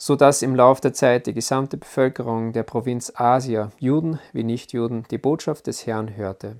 sodass 0.00 0.42
im 0.42 0.56
Laufe 0.56 0.80
der 0.80 0.94
Zeit 0.94 1.28
die 1.28 1.32
gesamte 1.32 1.76
Bevölkerung 1.76 2.52
der 2.52 2.64
Provinz 2.64 3.12
Asia, 3.14 3.70
Juden 3.78 4.18
wie 4.32 4.42
Nichtjuden, 4.42 5.04
die 5.12 5.18
Botschaft 5.18 5.68
des 5.68 5.86
Herrn 5.86 6.16
hörte. 6.16 6.56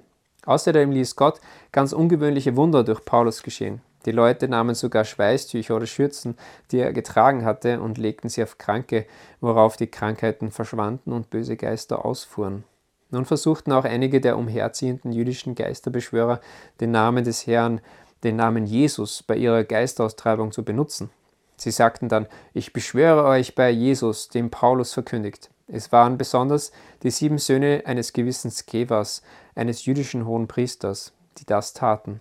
Außerdem 0.47 0.93
ließ 0.93 1.17
Gott 1.17 1.41
ganz 1.73 1.93
ungewöhnliche 1.93 2.55
Wunder 2.55 2.85
durch 2.85 3.05
Paulus 3.05 3.43
geschehen. 3.43 3.81
Die 4.07 4.13
Leute 4.13 4.49
nahmen 4.49 4.77
sogar 4.77 5.05
Schweißtücher 5.05 5.75
oder 5.75 5.87
Schürzen, 5.87 6.37
die 6.71 6.79
er 6.79 6.93
getragen 6.93 7.45
hatte, 7.45 7.81
und 7.81 7.99
legten 7.99 8.29
sie 8.29 8.45
auf 8.45 8.59
Kranke, 8.59 9.05
worauf 9.41 9.77
die 9.77 9.89
Krankheiten 9.89 10.53
verschwanden 10.53 11.13
und 11.13 11.31
böse 11.31 11.57
Geister 11.57 12.05
ausfuhren. 12.05 12.63
Nun 13.11 13.25
versuchten 13.25 13.73
auch 13.73 13.85
einige 13.85 14.21
der 14.21 14.37
umherziehenden 14.37 15.13
jüdischen 15.13 15.55
Geisterbeschwörer, 15.55 16.41
den 16.81 16.91
Namen 16.91 17.25
des 17.25 17.47
Herrn, 17.47 17.81
den 18.25 18.37
Namen 18.37 18.67
Jesus 18.67 19.23
bei 19.23 19.37
ihrer 19.37 19.65
Geistaustreibung 19.65 20.53
zu 20.53 20.65
benutzen. 20.65 21.11
Sie 21.57 21.71
sagten 21.71 22.09
dann, 22.09 22.27
ich 22.55 22.73
beschwöre 22.73 23.25
euch 23.25 23.55
bei 23.55 23.71
Jesus, 23.71 24.29
dem 24.29 24.51
Paulus 24.51 24.93
verkündigt. 24.93 25.51
Es 25.67 25.93
waren 25.93 26.17
besonders 26.17 26.73
die 27.03 27.11
sieben 27.11 27.39
Söhne 27.39 27.83
eines 27.85 28.13
gewissen 28.13 28.51
Skevas, 28.51 29.23
eines 29.55 29.85
jüdischen 29.85 30.25
hohen 30.25 30.49
Priesters, 30.49 31.13
die 31.39 31.47
das 31.47 31.75
taten. 31.75 32.21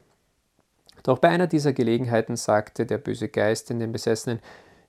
Doch 1.03 1.19
bei 1.19 1.29
einer 1.29 1.47
dieser 1.47 1.71
Gelegenheiten 1.71 2.35
sagte 2.35 2.85
der 2.85 2.97
böse 2.97 3.29
Geist 3.29 3.71
in 3.71 3.79
den 3.79 3.91
Besessenen, 3.91 4.39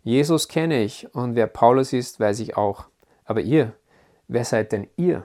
Jesus 0.02 0.48
kenne 0.48 0.82
ich 0.82 1.14
und 1.14 1.34
wer 1.36 1.46
Paulus 1.46 1.92
ist, 1.92 2.18
weiß 2.18 2.40
ich 2.40 2.56
auch. 2.56 2.86
Aber 3.24 3.42
ihr, 3.42 3.74
wer 4.26 4.44
seid 4.44 4.72
denn 4.72 4.88
ihr? 4.96 5.24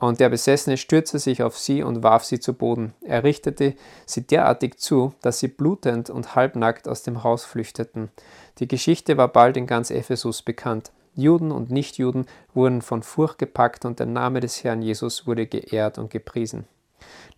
Und 0.00 0.20
der 0.20 0.28
Besessene 0.28 0.76
stürzte 0.76 1.18
sich 1.18 1.42
auf 1.42 1.58
sie 1.58 1.82
und 1.82 2.04
warf 2.04 2.24
sie 2.24 2.38
zu 2.38 2.54
Boden. 2.54 2.94
Er 3.00 3.24
richtete 3.24 3.74
sie 4.06 4.26
derartig 4.26 4.78
zu, 4.78 5.12
dass 5.22 5.40
sie 5.40 5.48
blutend 5.48 6.08
und 6.08 6.36
halbnackt 6.36 6.88
aus 6.88 7.02
dem 7.02 7.24
Haus 7.24 7.44
flüchteten. 7.44 8.10
Die 8.58 8.68
Geschichte 8.68 9.16
war 9.16 9.28
bald 9.28 9.56
in 9.56 9.66
ganz 9.66 9.90
Ephesus 9.90 10.42
bekannt. 10.42 10.92
Juden 11.16 11.50
und 11.50 11.72
Nichtjuden 11.72 12.26
wurden 12.54 12.80
von 12.80 13.02
Furcht 13.02 13.38
gepackt 13.38 13.84
und 13.84 13.98
der 13.98 14.06
Name 14.06 14.38
des 14.38 14.62
Herrn 14.62 14.82
Jesus 14.82 15.26
wurde 15.26 15.48
geehrt 15.48 15.98
und 15.98 16.10
gepriesen. 16.10 16.66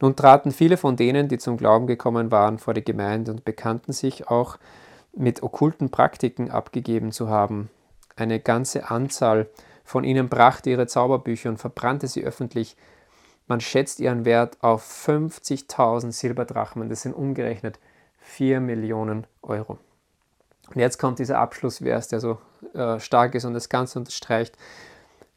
Nun 0.00 0.17
traten 0.17 0.50
viele 0.50 0.76
von 0.76 0.97
denen, 0.97 1.29
die 1.29 1.38
zum 1.38 1.57
Glauben 1.57 1.87
gekommen 1.87 2.31
waren, 2.31 2.59
vor 2.59 2.75
die 2.75 2.85
Gemeinde 2.85 3.31
und 3.31 3.45
bekannten 3.45 3.93
sich 3.93 4.29
auch 4.29 4.59
mit 5.14 5.43
okkulten 5.43 5.90
Praktiken 5.90 6.50
abgegeben 6.50 7.11
zu 7.11 7.29
haben. 7.29 7.71
Eine 8.17 8.38
ganze 8.38 8.90
Anzahl 8.90 9.49
von 9.91 10.05
ihnen 10.05 10.29
brachte 10.29 10.71
ihre 10.71 10.87
Zauberbücher 10.87 11.49
und 11.49 11.57
verbrannte 11.57 12.07
sie 12.07 12.23
öffentlich. 12.23 12.77
Man 13.49 13.61
schätzt 13.61 13.99
ihren 13.99 14.25
Wert 14.25 14.57
auf 14.61 14.85
50.000 15.09 16.13
Silberdrachmen, 16.13 16.89
das 16.89 17.03
sind 17.03 17.13
umgerechnet 17.13 17.81
4 18.21 18.61
Millionen 18.61 19.27
Euro. 19.43 19.79
Und 20.69 20.77
jetzt 20.77 20.99
kommt 20.99 21.19
dieser 21.19 21.41
Abschlussvers, 21.41 22.07
der 22.07 22.21
so 22.21 22.39
äh, 22.73 23.01
stark 23.01 23.35
ist 23.35 23.45
und 23.45 23.55
das 23.55 23.69
Ganze 23.69 23.99
unterstreicht. 23.99 24.57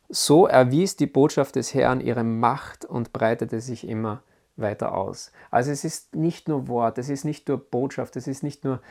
So 0.09 0.45
erwies 0.45 0.97
die 0.97 1.07
Botschaft 1.07 1.55
des 1.55 1.73
Herrn 1.73 1.99
ihre 1.99 2.23
Macht 2.23 2.85
und 2.85 3.11
breitete 3.11 3.59
sich 3.59 3.87
immer 3.87 4.21
weiter 4.55 4.93
aus. 4.93 5.31
Also 5.49 5.71
es 5.71 5.83
ist 5.83 6.15
nicht 6.15 6.47
nur 6.47 6.67
Wort, 6.67 6.99
es 6.99 7.09
ist 7.09 7.25
nicht 7.25 7.47
nur 7.47 7.57
Botschaft, 7.57 8.15
es 8.17 8.27
ist 8.27 8.43
nicht 8.43 8.63
nur 8.63 8.83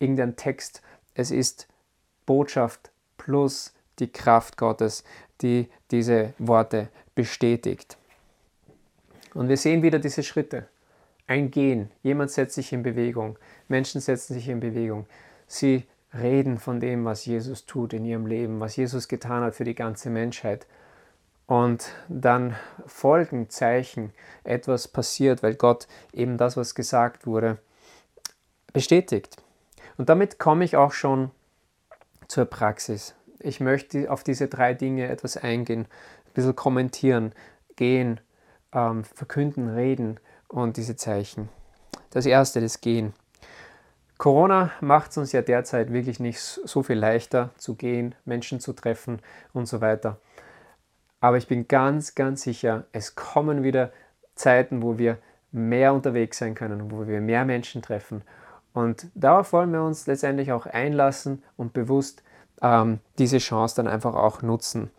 irgendein 0.00 0.34
Text, 0.34 0.82
es 1.14 1.30
ist 1.30 1.68
Botschaft 2.26 2.90
plus 3.16 3.74
die 3.98 4.10
Kraft 4.10 4.56
Gottes, 4.56 5.04
die 5.40 5.68
diese 5.90 6.32
Worte 6.38 6.88
bestätigt. 7.14 7.96
Und 9.34 9.48
wir 9.48 9.56
sehen 9.56 9.82
wieder 9.82 9.98
diese 9.98 10.22
Schritte. 10.22 10.68
Ein 11.26 11.50
Gehen, 11.50 11.90
jemand 12.02 12.30
setzt 12.30 12.54
sich 12.54 12.72
in 12.72 12.82
Bewegung, 12.82 13.38
Menschen 13.68 14.00
setzen 14.00 14.34
sich 14.34 14.48
in 14.48 14.60
Bewegung. 14.60 15.06
Sie 15.46 15.84
reden 16.12 16.58
von 16.58 16.80
dem, 16.80 17.04
was 17.04 17.24
Jesus 17.24 17.66
tut 17.66 17.92
in 17.92 18.04
ihrem 18.04 18.26
Leben, 18.26 18.60
was 18.60 18.76
Jesus 18.76 19.08
getan 19.08 19.42
hat 19.42 19.54
für 19.54 19.64
die 19.64 19.74
ganze 19.74 20.10
Menschheit. 20.10 20.66
Und 21.46 21.90
dann 22.08 22.56
folgen 22.86 23.50
Zeichen, 23.50 24.12
etwas 24.44 24.88
passiert, 24.88 25.42
weil 25.42 25.54
Gott 25.54 25.88
eben 26.12 26.38
das, 26.38 26.56
was 26.56 26.74
gesagt 26.74 27.26
wurde, 27.26 27.58
bestätigt. 28.72 29.36
Und 29.96 30.08
damit 30.08 30.38
komme 30.38 30.64
ich 30.64 30.76
auch 30.76 30.92
schon 30.92 31.30
zur 32.28 32.46
Praxis 32.46 33.14
ich 33.44 33.60
möchte 33.60 34.10
auf 34.10 34.24
diese 34.24 34.48
drei 34.48 34.74
Dinge 34.74 35.08
etwas 35.08 35.36
eingehen, 35.36 35.82
ein 35.82 36.32
bisschen 36.32 36.56
kommentieren, 36.56 37.32
gehen, 37.76 38.20
ähm, 38.72 39.04
verkünden, 39.04 39.68
reden 39.68 40.18
und 40.48 40.76
diese 40.76 40.96
Zeichen. 40.96 41.48
Das 42.10 42.26
erste, 42.26 42.60
das 42.60 42.80
Gehen. 42.80 43.12
Corona 44.16 44.70
macht 44.80 45.10
es 45.10 45.18
uns 45.18 45.32
ja 45.32 45.42
derzeit 45.42 45.92
wirklich 45.92 46.20
nicht 46.20 46.40
so 46.40 46.82
viel 46.82 46.96
leichter 46.96 47.50
zu 47.56 47.74
gehen, 47.74 48.14
Menschen 48.24 48.60
zu 48.60 48.72
treffen 48.72 49.20
und 49.52 49.66
so 49.66 49.80
weiter. 49.80 50.18
Aber 51.20 51.36
ich 51.36 51.48
bin 51.48 51.68
ganz, 51.68 52.14
ganz 52.14 52.42
sicher, 52.42 52.86
es 52.92 53.16
kommen 53.16 53.62
wieder 53.62 53.92
Zeiten, 54.34 54.82
wo 54.82 54.98
wir 54.98 55.18
mehr 55.52 55.92
unterwegs 55.92 56.38
sein 56.38 56.54
können, 56.54 56.90
wo 56.90 57.06
wir 57.06 57.20
mehr 57.20 57.44
Menschen 57.44 57.82
treffen. 57.82 58.22
Und 58.72 59.06
darauf 59.14 59.52
wollen 59.52 59.72
wir 59.72 59.82
uns 59.82 60.06
letztendlich 60.06 60.52
auch 60.52 60.66
einlassen 60.66 61.42
und 61.56 61.72
bewusst 61.72 62.23
ähm, 62.62 63.00
diese 63.18 63.38
Chance 63.38 63.76
dann 63.76 63.88
einfach 63.88 64.14
auch 64.14 64.42
nutzen. 64.42 64.90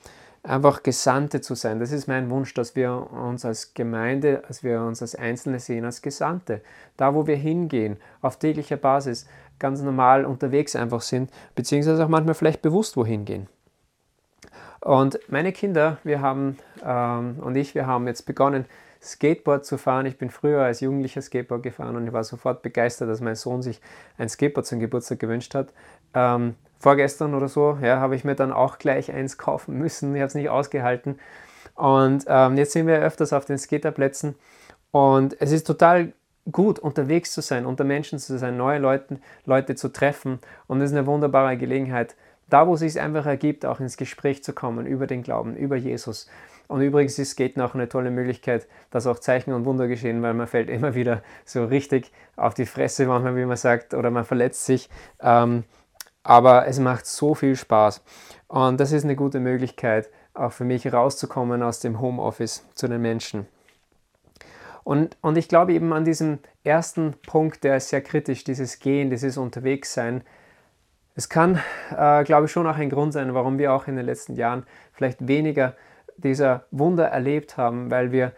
Einfach 0.43 0.83
Gesandte 0.83 1.41
zu 1.41 1.55
sein. 1.55 1.79
Das 1.79 1.91
ist 1.91 2.07
mein 2.07 2.29
Wunsch, 2.29 2.53
dass 2.53 2.75
wir 2.75 3.11
uns 3.11 3.45
als 3.45 3.73
Gemeinde, 3.73 4.43
als 4.47 4.63
wir 4.63 4.81
uns 4.81 5.01
als 5.01 5.15
Einzelne 5.15 5.59
sehen, 5.59 5.85
als 5.85 6.03
Gesandte. 6.03 6.61
Da, 6.97 7.15
wo 7.15 7.25
wir 7.25 7.35
hingehen, 7.35 7.97
auf 8.21 8.37
täglicher 8.37 8.77
Basis, 8.77 9.25
ganz 9.57 9.81
normal 9.81 10.25
unterwegs 10.25 10.75
einfach 10.75 11.01
sind, 11.01 11.31
beziehungsweise 11.55 12.03
auch 12.03 12.09
manchmal 12.09 12.35
vielleicht 12.35 12.61
bewusst 12.61 12.95
wohin 12.95 13.25
gehen. 13.25 13.47
Und 14.81 15.17
meine 15.29 15.51
Kinder, 15.51 15.97
wir 16.03 16.21
haben 16.21 16.59
ähm, 16.85 17.37
und 17.41 17.55
ich, 17.55 17.73
wir 17.73 17.87
haben 17.87 18.05
jetzt 18.05 18.27
begonnen, 18.27 18.65
Skateboard 19.01 19.65
zu 19.65 19.77
fahren. 19.77 20.05
Ich 20.05 20.17
bin 20.17 20.29
früher 20.29 20.61
als 20.61 20.79
Jugendlicher 20.81 21.21
Skateboard 21.21 21.63
gefahren 21.63 21.95
und 21.95 22.05
ich 22.05 22.13
war 22.13 22.23
sofort 22.23 22.61
begeistert, 22.61 23.09
dass 23.09 23.21
mein 23.21 23.35
Sohn 23.35 23.61
sich 23.61 23.81
ein 24.17 24.29
Skateboard 24.29 24.65
zum 24.65 24.79
Geburtstag 24.79 25.19
gewünscht 25.19 25.55
hat. 25.55 25.73
Ähm, 26.13 26.55
vorgestern 26.85 27.33
oder 27.33 27.47
so, 27.47 27.79
ja, 27.81 27.99
habe 27.99 28.15
ich 28.15 28.23
mir 28.23 28.35
dann 28.35 28.51
auch 28.51 28.77
gleich 28.77 29.11
eins 29.11 29.39
kaufen 29.39 29.75
müssen. 29.79 30.13
Ich 30.13 30.21
habe 30.21 30.27
es 30.27 30.35
nicht 30.35 30.49
ausgehalten. 30.49 31.17
Und 31.73 32.25
ähm, 32.27 32.57
jetzt 32.57 32.73
sind 32.73 32.85
wir 32.85 32.99
öfters 32.99 33.33
auf 33.33 33.45
den 33.45 33.57
Skaterplätzen 33.57 34.35
und 34.91 35.35
es 35.41 35.51
ist 35.51 35.65
total 35.65 36.13
gut, 36.51 36.77
unterwegs 36.77 37.31
zu 37.31 37.41
sein, 37.41 37.65
unter 37.65 37.83
Menschen 37.83 38.19
zu 38.19 38.37
sein, 38.37 38.55
neue 38.55 38.77
Leute, 38.77 39.19
Leute 39.45 39.73
zu 39.73 39.89
treffen. 39.89 40.37
Und 40.67 40.79
es 40.79 40.91
ist 40.91 40.95
eine 40.95 41.07
wunderbare 41.07 41.57
Gelegenheit, 41.57 42.15
da 42.51 42.67
wo 42.67 42.75
es 42.75 42.81
sich 42.81 43.01
einfach 43.01 43.25
ergibt, 43.25 43.65
auch 43.65 43.79
ins 43.79 43.97
Gespräch 43.97 44.43
zu 44.43 44.53
kommen 44.53 44.85
über 44.85 45.07
den 45.07 45.23
Glauben, 45.23 45.55
über 45.55 45.75
Jesus. 45.75 46.29
Und 46.67 46.81
übrigens 46.81 47.17
ist 47.17 47.31
Skaten 47.31 47.63
auch 47.63 47.73
eine 47.73 47.89
tolle 47.89 48.11
Möglichkeit, 48.11 48.67
dass 48.91 49.07
auch 49.07 49.17
Zeichen 49.17 49.53
und 49.53 49.65
Wunder 49.65 49.87
geschehen, 49.87 50.21
weil 50.21 50.35
man 50.35 50.45
fällt 50.45 50.69
immer 50.69 50.93
wieder 50.93 51.23
so 51.45 51.65
richtig 51.65 52.11
auf 52.35 52.53
die 52.53 52.67
Fresse, 52.67 53.07
manchmal, 53.07 53.35
wie 53.35 53.45
man 53.45 53.57
sagt, 53.57 53.95
oder 53.95 54.11
man 54.11 54.23
verletzt 54.23 54.65
sich. 54.65 54.87
Ähm, 55.19 55.63
aber 56.25 56.67
es 56.67 56.79
macht 56.79 57.05
so 57.05 57.35
viel 57.35 57.55
Spaß. 57.55 58.03
Und 58.47 58.79
das 58.79 58.91
ist 58.91 59.03
eine 59.03 59.15
gute 59.15 59.39
Möglichkeit, 59.39 60.09
auch 60.33 60.51
für 60.51 60.65
mich 60.65 60.91
rauszukommen 60.91 61.61
aus 61.61 61.79
dem 61.79 62.01
Homeoffice 62.01 62.65
zu 62.73 62.87
den 62.87 63.01
Menschen. 63.01 63.47
Und, 64.83 65.17
und 65.21 65.37
ich 65.37 65.47
glaube 65.47 65.73
eben 65.73 65.93
an 65.93 66.03
diesem 66.03 66.39
ersten 66.63 67.13
Punkt, 67.27 67.63
der 67.63 67.77
ist 67.77 67.89
sehr 67.89 68.01
kritisch, 68.01 68.43
dieses 68.43 68.79
Gehen, 68.79 69.11
dieses 69.11 69.37
Unterwegssein. 69.37 70.23
Es 71.15 71.29
kann, 71.29 71.59
äh, 71.95 72.23
glaube 72.23 72.47
ich, 72.47 72.51
schon 72.51 72.67
auch 72.67 72.77
ein 72.77 72.89
Grund 72.89 73.13
sein, 73.13 73.33
warum 73.35 73.59
wir 73.59 73.71
auch 73.71 73.87
in 73.87 73.95
den 73.95 74.05
letzten 74.05 74.35
Jahren 74.35 74.65
vielleicht 74.93 75.27
weniger 75.27 75.75
dieser 76.17 76.65
Wunder 76.71 77.05
erlebt 77.05 77.55
haben, 77.57 77.91
weil 77.91 78.11
wir 78.11 78.31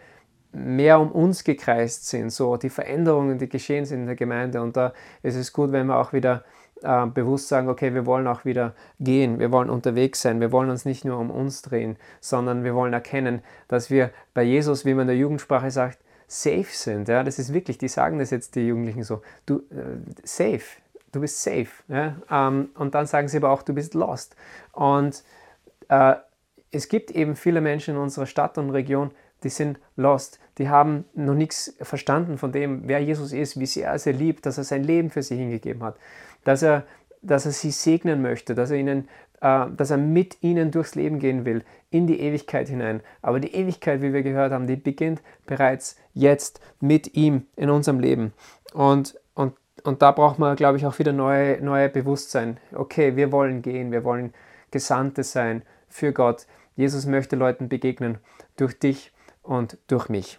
mehr 0.52 1.00
um 1.00 1.10
uns 1.10 1.42
gekreist 1.42 2.08
sind, 2.08 2.30
so 2.30 2.56
die 2.58 2.70
Veränderungen, 2.70 3.38
die 3.38 3.48
geschehen 3.48 3.86
sind 3.86 4.00
in 4.00 4.06
der 4.06 4.16
Gemeinde. 4.16 4.60
Und 4.60 4.76
da 4.76 4.92
ist 5.22 5.36
es 5.36 5.52
gut, 5.52 5.72
wenn 5.72 5.86
wir 5.86 5.98
auch 5.98 6.12
wieder 6.12 6.44
äh, 6.82 7.06
bewusst 7.06 7.48
sagen, 7.48 7.68
okay, 7.68 7.94
wir 7.94 8.06
wollen 8.06 8.26
auch 8.26 8.44
wieder 8.44 8.74
gehen, 9.00 9.38
wir 9.38 9.52
wollen 9.52 9.70
unterwegs 9.70 10.22
sein, 10.22 10.40
wir 10.40 10.52
wollen 10.52 10.70
uns 10.70 10.84
nicht 10.84 11.04
nur 11.04 11.18
um 11.18 11.30
uns 11.30 11.62
drehen, 11.62 11.96
sondern 12.20 12.64
wir 12.64 12.74
wollen 12.74 12.92
erkennen, 12.92 13.42
dass 13.68 13.90
wir 13.90 14.10
bei 14.34 14.42
Jesus, 14.42 14.84
wie 14.84 14.94
man 14.94 15.02
in 15.02 15.08
der 15.08 15.16
Jugendsprache 15.16 15.70
sagt, 15.70 15.98
safe 16.28 16.68
sind. 16.70 17.08
Ja? 17.08 17.24
Das 17.24 17.38
ist 17.38 17.52
wirklich, 17.52 17.78
die 17.78 17.88
sagen 17.88 18.18
das 18.18 18.30
jetzt, 18.30 18.54
die 18.54 18.68
Jugendlichen 18.68 19.02
so, 19.02 19.22
du, 19.46 19.58
äh, 19.70 19.98
safe, 20.22 20.80
du 21.10 21.20
bist 21.20 21.42
safe. 21.42 21.68
Ja? 21.88 22.16
Ähm, 22.30 22.68
und 22.74 22.94
dann 22.94 23.06
sagen 23.06 23.28
sie 23.28 23.38
aber 23.38 23.50
auch, 23.50 23.62
du 23.62 23.72
bist 23.74 23.94
lost. 23.94 24.36
Und 24.72 25.24
äh, 25.88 26.14
es 26.70 26.88
gibt 26.88 27.10
eben 27.10 27.34
viele 27.34 27.60
Menschen 27.60 27.96
in 27.96 28.00
unserer 28.00 28.26
Stadt 28.26 28.58
und 28.58 28.70
Region, 28.70 29.10
die 29.42 29.48
sind 29.48 29.78
lost, 29.96 30.40
die 30.58 30.68
haben 30.68 31.04
noch 31.14 31.34
nichts 31.34 31.76
verstanden 31.80 32.38
von 32.38 32.50
dem, 32.50 32.88
wer 32.88 32.98
Jesus 32.98 33.32
ist, 33.32 33.58
wie 33.58 33.66
sehr 33.66 33.90
er 33.90 33.98
sie 33.98 34.10
liebt, 34.10 34.44
dass 34.44 34.58
er 34.58 34.64
sein 34.64 34.82
Leben 34.82 35.10
für 35.10 35.22
sie 35.22 35.36
hingegeben 35.36 35.82
hat 35.84 35.96
dass 36.48 36.62
er, 36.62 36.84
dass 37.20 37.44
er 37.44 37.52
sie 37.52 37.70
segnen 37.70 38.22
möchte, 38.22 38.54
dass 38.54 38.70
er, 38.70 38.78
ihnen, 38.78 39.06
äh, 39.42 39.66
dass 39.76 39.90
er 39.90 39.98
mit 39.98 40.42
ihnen 40.42 40.70
durchs 40.70 40.94
Leben 40.94 41.18
gehen 41.18 41.44
will, 41.44 41.62
in 41.90 42.06
die 42.06 42.20
Ewigkeit 42.20 42.70
hinein. 42.70 43.02
Aber 43.20 43.38
die 43.38 43.54
Ewigkeit, 43.54 44.00
wie 44.00 44.14
wir 44.14 44.22
gehört 44.22 44.52
haben, 44.52 44.66
die 44.66 44.76
beginnt 44.76 45.20
bereits 45.44 45.96
jetzt 46.14 46.58
mit 46.80 47.14
ihm 47.14 47.46
in 47.54 47.68
unserem 47.68 48.00
Leben. 48.00 48.32
Und, 48.72 49.20
und, 49.34 49.56
und 49.82 50.00
da 50.00 50.10
braucht 50.10 50.38
man, 50.38 50.56
glaube 50.56 50.78
ich, 50.78 50.86
auch 50.86 50.98
wieder 50.98 51.12
neue, 51.12 51.62
neue 51.62 51.90
Bewusstsein. 51.90 52.56
Okay, 52.72 53.14
wir 53.14 53.30
wollen 53.30 53.60
gehen, 53.60 53.92
wir 53.92 54.02
wollen 54.02 54.32
Gesandte 54.70 55.24
sein 55.24 55.60
für 55.90 56.14
Gott. 56.14 56.46
Jesus 56.76 57.04
möchte 57.04 57.36
Leuten 57.36 57.68
begegnen 57.68 58.16
durch 58.56 58.78
dich 58.78 59.12
und 59.42 59.76
durch 59.86 60.08
mich. 60.08 60.38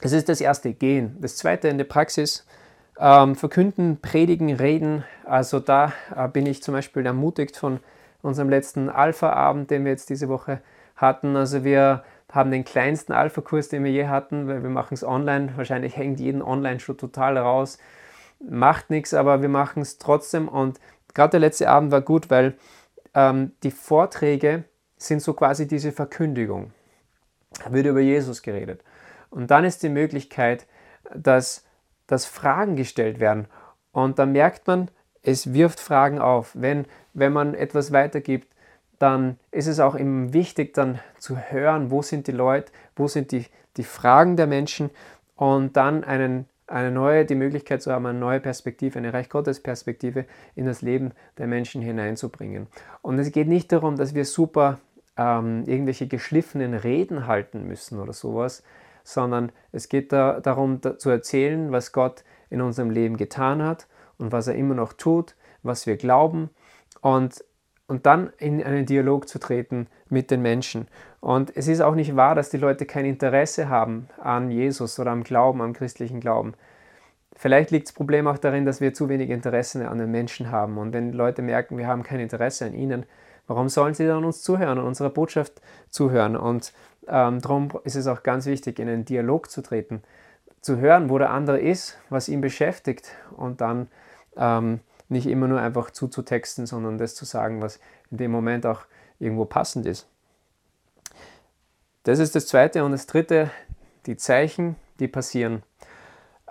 Das 0.00 0.12
ist 0.12 0.30
das 0.30 0.40
erste, 0.40 0.72
gehen. 0.72 1.18
Das 1.20 1.36
zweite 1.36 1.68
in 1.68 1.76
der 1.76 1.84
Praxis, 1.84 2.46
ähm, 2.98 3.34
verkünden, 3.36 4.00
predigen, 4.00 4.52
reden. 4.54 5.04
Also 5.24 5.60
da 5.60 5.92
äh, 6.14 6.28
bin 6.28 6.46
ich 6.46 6.62
zum 6.62 6.74
Beispiel 6.74 7.06
ermutigt 7.06 7.56
von 7.56 7.80
unserem 8.22 8.48
letzten 8.48 8.88
Alpha-Abend, 8.88 9.70
den 9.70 9.84
wir 9.84 9.92
jetzt 9.92 10.10
diese 10.10 10.28
Woche 10.28 10.60
hatten. 10.96 11.36
Also 11.36 11.64
wir 11.64 12.02
haben 12.32 12.50
den 12.50 12.64
kleinsten 12.64 13.12
Alpha-Kurs, 13.12 13.68
den 13.68 13.84
wir 13.84 13.90
je 13.90 14.08
hatten, 14.08 14.48
weil 14.48 14.62
wir 14.62 14.70
machen 14.70 14.94
es 14.94 15.04
online. 15.04 15.52
Wahrscheinlich 15.56 15.96
hängt 15.96 16.20
jeden 16.20 16.42
online 16.42 16.80
schon 16.80 16.98
total 16.98 17.38
raus. 17.38 17.78
Macht 18.40 18.90
nichts, 18.90 19.14
aber 19.14 19.42
wir 19.42 19.48
machen 19.48 19.82
es 19.82 19.98
trotzdem. 19.98 20.48
Und 20.48 20.78
gerade 21.14 21.32
der 21.32 21.40
letzte 21.40 21.68
Abend 21.68 21.90
war 21.90 22.02
gut, 22.02 22.30
weil 22.30 22.54
ähm, 23.14 23.52
die 23.62 23.70
Vorträge 23.70 24.64
sind 24.96 25.22
so 25.22 25.32
quasi 25.32 25.66
diese 25.66 25.92
Verkündigung. 25.92 26.72
Da 27.64 27.72
wird 27.72 27.86
über 27.86 28.00
Jesus 28.00 28.42
geredet. 28.42 28.82
Und 29.30 29.50
dann 29.50 29.64
ist 29.64 29.82
die 29.82 29.88
Möglichkeit, 29.88 30.66
dass, 31.14 31.64
dass 32.08 32.26
Fragen 32.26 32.74
gestellt 32.74 33.20
werden. 33.20 33.46
Und 33.92 34.18
dann 34.18 34.32
merkt 34.32 34.66
man, 34.66 34.90
es 35.22 35.54
wirft 35.54 35.78
Fragen 35.78 36.18
auf. 36.18 36.50
Wenn, 36.54 36.86
wenn 37.14 37.32
man 37.32 37.54
etwas 37.54 37.92
weitergibt, 37.92 38.48
dann 38.98 39.38
ist 39.52 39.68
es 39.68 39.78
auch 39.78 39.96
eben 39.96 40.32
wichtig, 40.32 40.74
dann 40.74 40.98
zu 41.18 41.38
hören, 41.38 41.92
wo 41.92 42.02
sind 42.02 42.26
die 42.26 42.32
Leute, 42.32 42.72
wo 42.96 43.06
sind 43.06 43.30
die, 43.30 43.46
die 43.76 43.84
Fragen 43.84 44.36
der 44.36 44.48
Menschen 44.48 44.90
und 45.36 45.76
dann 45.76 46.02
einen, 46.02 46.46
eine 46.66 46.90
neue, 46.90 47.24
die 47.24 47.36
Möglichkeit 47.36 47.80
zu 47.80 47.92
haben, 47.92 48.06
eine 48.06 48.18
neue 48.18 48.40
Perspektive, 48.40 48.98
eine 48.98 49.12
Reich 49.12 49.28
Gottes 49.28 49.60
Perspektive 49.60 50.24
in 50.56 50.66
das 50.66 50.82
Leben 50.82 51.12
der 51.36 51.46
Menschen 51.46 51.80
hineinzubringen. 51.80 52.66
Und 53.02 53.18
es 53.20 53.30
geht 53.30 53.46
nicht 53.46 53.70
darum, 53.70 53.96
dass 53.96 54.14
wir 54.14 54.24
super 54.24 54.80
ähm, 55.16 55.64
irgendwelche 55.66 56.08
geschliffenen 56.08 56.74
Reden 56.74 57.26
halten 57.28 57.68
müssen 57.68 58.00
oder 58.00 58.12
sowas, 58.12 58.64
sondern 59.08 59.52
es 59.72 59.88
geht 59.88 60.12
da, 60.12 60.40
darum 60.40 60.82
da, 60.82 60.98
zu 60.98 61.08
erzählen, 61.08 61.72
was 61.72 61.92
Gott 61.92 62.24
in 62.50 62.60
unserem 62.60 62.90
Leben 62.90 63.16
getan 63.16 63.62
hat 63.62 63.86
und 64.18 64.32
was 64.32 64.48
er 64.48 64.54
immer 64.54 64.74
noch 64.74 64.92
tut, 64.92 65.34
was 65.62 65.86
wir 65.86 65.96
glauben 65.96 66.50
und, 67.00 67.42
und 67.86 68.04
dann 68.04 68.32
in 68.36 68.62
einen 68.62 68.84
Dialog 68.84 69.26
zu 69.26 69.38
treten 69.38 69.86
mit 70.10 70.30
den 70.30 70.42
Menschen. 70.42 70.88
Und 71.20 71.56
es 71.56 71.68
ist 71.68 71.80
auch 71.80 71.94
nicht 71.94 72.16
wahr, 72.16 72.34
dass 72.34 72.50
die 72.50 72.58
Leute 72.58 72.84
kein 72.84 73.06
Interesse 73.06 73.70
haben 73.70 74.08
an 74.22 74.50
Jesus 74.50 74.98
oder 74.98 75.10
am 75.10 75.24
Glauben, 75.24 75.62
am 75.62 75.72
christlichen 75.72 76.20
Glauben. 76.20 76.52
Vielleicht 77.34 77.70
liegt 77.70 77.88
das 77.88 77.94
Problem 77.94 78.26
auch 78.26 78.38
darin, 78.38 78.66
dass 78.66 78.82
wir 78.82 78.92
zu 78.92 79.08
wenig 79.08 79.30
Interesse 79.30 79.88
an 79.88 79.98
den 79.98 80.10
Menschen 80.10 80.50
haben. 80.50 80.76
Und 80.76 80.92
wenn 80.92 81.12
Leute 81.12 81.40
merken, 81.40 81.78
wir 81.78 81.86
haben 81.86 82.02
kein 82.02 82.20
Interesse 82.20 82.66
an 82.66 82.74
ihnen, 82.74 83.06
warum 83.46 83.70
sollen 83.70 83.94
sie 83.94 84.06
dann 84.06 84.24
uns 84.24 84.42
zuhören 84.42 84.78
und 84.78 84.84
unserer 84.84 85.10
Botschaft 85.10 85.62
zuhören? 85.88 86.36
Und 86.36 86.72
ähm, 87.08 87.40
darum 87.40 87.70
ist 87.84 87.96
es 87.96 88.06
auch 88.06 88.22
ganz 88.22 88.46
wichtig, 88.46 88.78
in 88.78 88.88
einen 88.88 89.04
Dialog 89.04 89.50
zu 89.50 89.62
treten, 89.62 90.02
zu 90.60 90.78
hören, 90.78 91.10
wo 91.10 91.18
der 91.18 91.30
andere 91.30 91.60
ist, 91.60 91.98
was 92.10 92.28
ihn 92.28 92.40
beschäftigt 92.40 93.12
und 93.36 93.60
dann 93.60 93.88
ähm, 94.36 94.80
nicht 95.08 95.26
immer 95.26 95.48
nur 95.48 95.60
einfach 95.60 95.90
zuzutexten, 95.90 96.66
sondern 96.66 96.98
das 96.98 97.14
zu 97.14 97.24
sagen, 97.24 97.60
was 97.60 97.80
in 98.10 98.18
dem 98.18 98.30
Moment 98.30 98.66
auch 98.66 98.82
irgendwo 99.18 99.44
passend 99.44 99.86
ist. 99.86 100.08
Das 102.04 102.18
ist 102.18 102.34
das 102.34 102.46
Zweite. 102.46 102.84
Und 102.84 102.92
das 102.92 103.06
Dritte, 103.06 103.50
die 104.06 104.16
Zeichen, 104.16 104.76
die 104.98 105.08
passieren. 105.08 105.62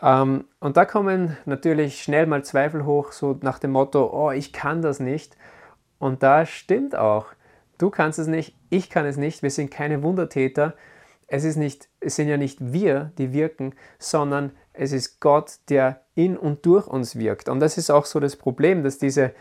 Ähm, 0.02 0.46
und 0.60 0.78
da 0.78 0.86
kommen 0.86 1.38
natürlich 1.46 2.04
schnell 2.04 2.28
mal 2.28 2.44
Zweifel 2.44 2.86
hoch, 2.86 3.12
so 3.12 3.38
nach 3.42 3.60
dem 3.60 3.72
Motto, 3.72 4.10
oh, 4.12 4.32
ich 4.32 4.54
kann 4.54 4.82
das 4.82 5.00
nicht. 5.00 5.36
Und 6.00 6.22
da 6.22 6.46
stimmt 6.46 6.96
auch. 6.96 7.28
Du 7.78 7.90
kannst 7.90 8.20
es 8.20 8.28
nicht, 8.28 8.56
ich 8.70 8.90
kann 8.90 9.06
es 9.06 9.18
nicht, 9.18 9.44
wir 9.44 9.52
sind 9.52 9.72
keine 9.72 10.04
Wundertäter. 10.04 10.74
Es, 11.28 11.44
ist 11.44 11.58
nicht, 11.58 11.90
es 12.00 12.16
sind 12.16 12.28
ja 12.28 12.38
nicht 12.38 12.74
wir, 12.74 13.12
die 13.18 13.34
wirken, 13.34 13.74
sondern 14.00 14.52
es 14.74 14.92
ist 14.92 15.20
Gott, 15.20 15.58
der 15.70 16.02
in 16.16 16.38
und 16.38 16.66
durch 16.66 16.88
uns 16.88 17.18
wirkt. 17.18 17.50
Und 17.50 17.60
das 17.60 17.78
ist 17.78 17.90
auch 17.90 18.06
so 18.06 18.20
das 18.20 18.36
Problem, 18.36 18.84
dass 18.84 18.98
diese, 18.98 19.34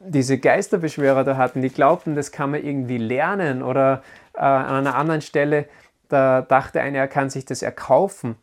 diese 0.00 0.38
Geisterbeschwörer 0.38 1.24
da 1.24 1.36
hatten, 1.36 1.62
die 1.62 1.70
glaubten, 1.70 2.14
das 2.14 2.32
kann 2.32 2.50
man 2.50 2.64
irgendwie 2.64 2.98
lernen 2.98 3.62
oder 3.62 4.02
äh, 4.34 4.40
an 4.40 4.74
einer 4.74 4.96
anderen 4.96 5.22
Stelle, 5.22 5.66
da 6.08 6.42
dachte 6.42 6.80
einer, 6.80 6.98
er 6.98 7.08
kann 7.08 7.30
sich 7.30 7.44
das 7.44 7.62
erkaufen. 7.62 8.36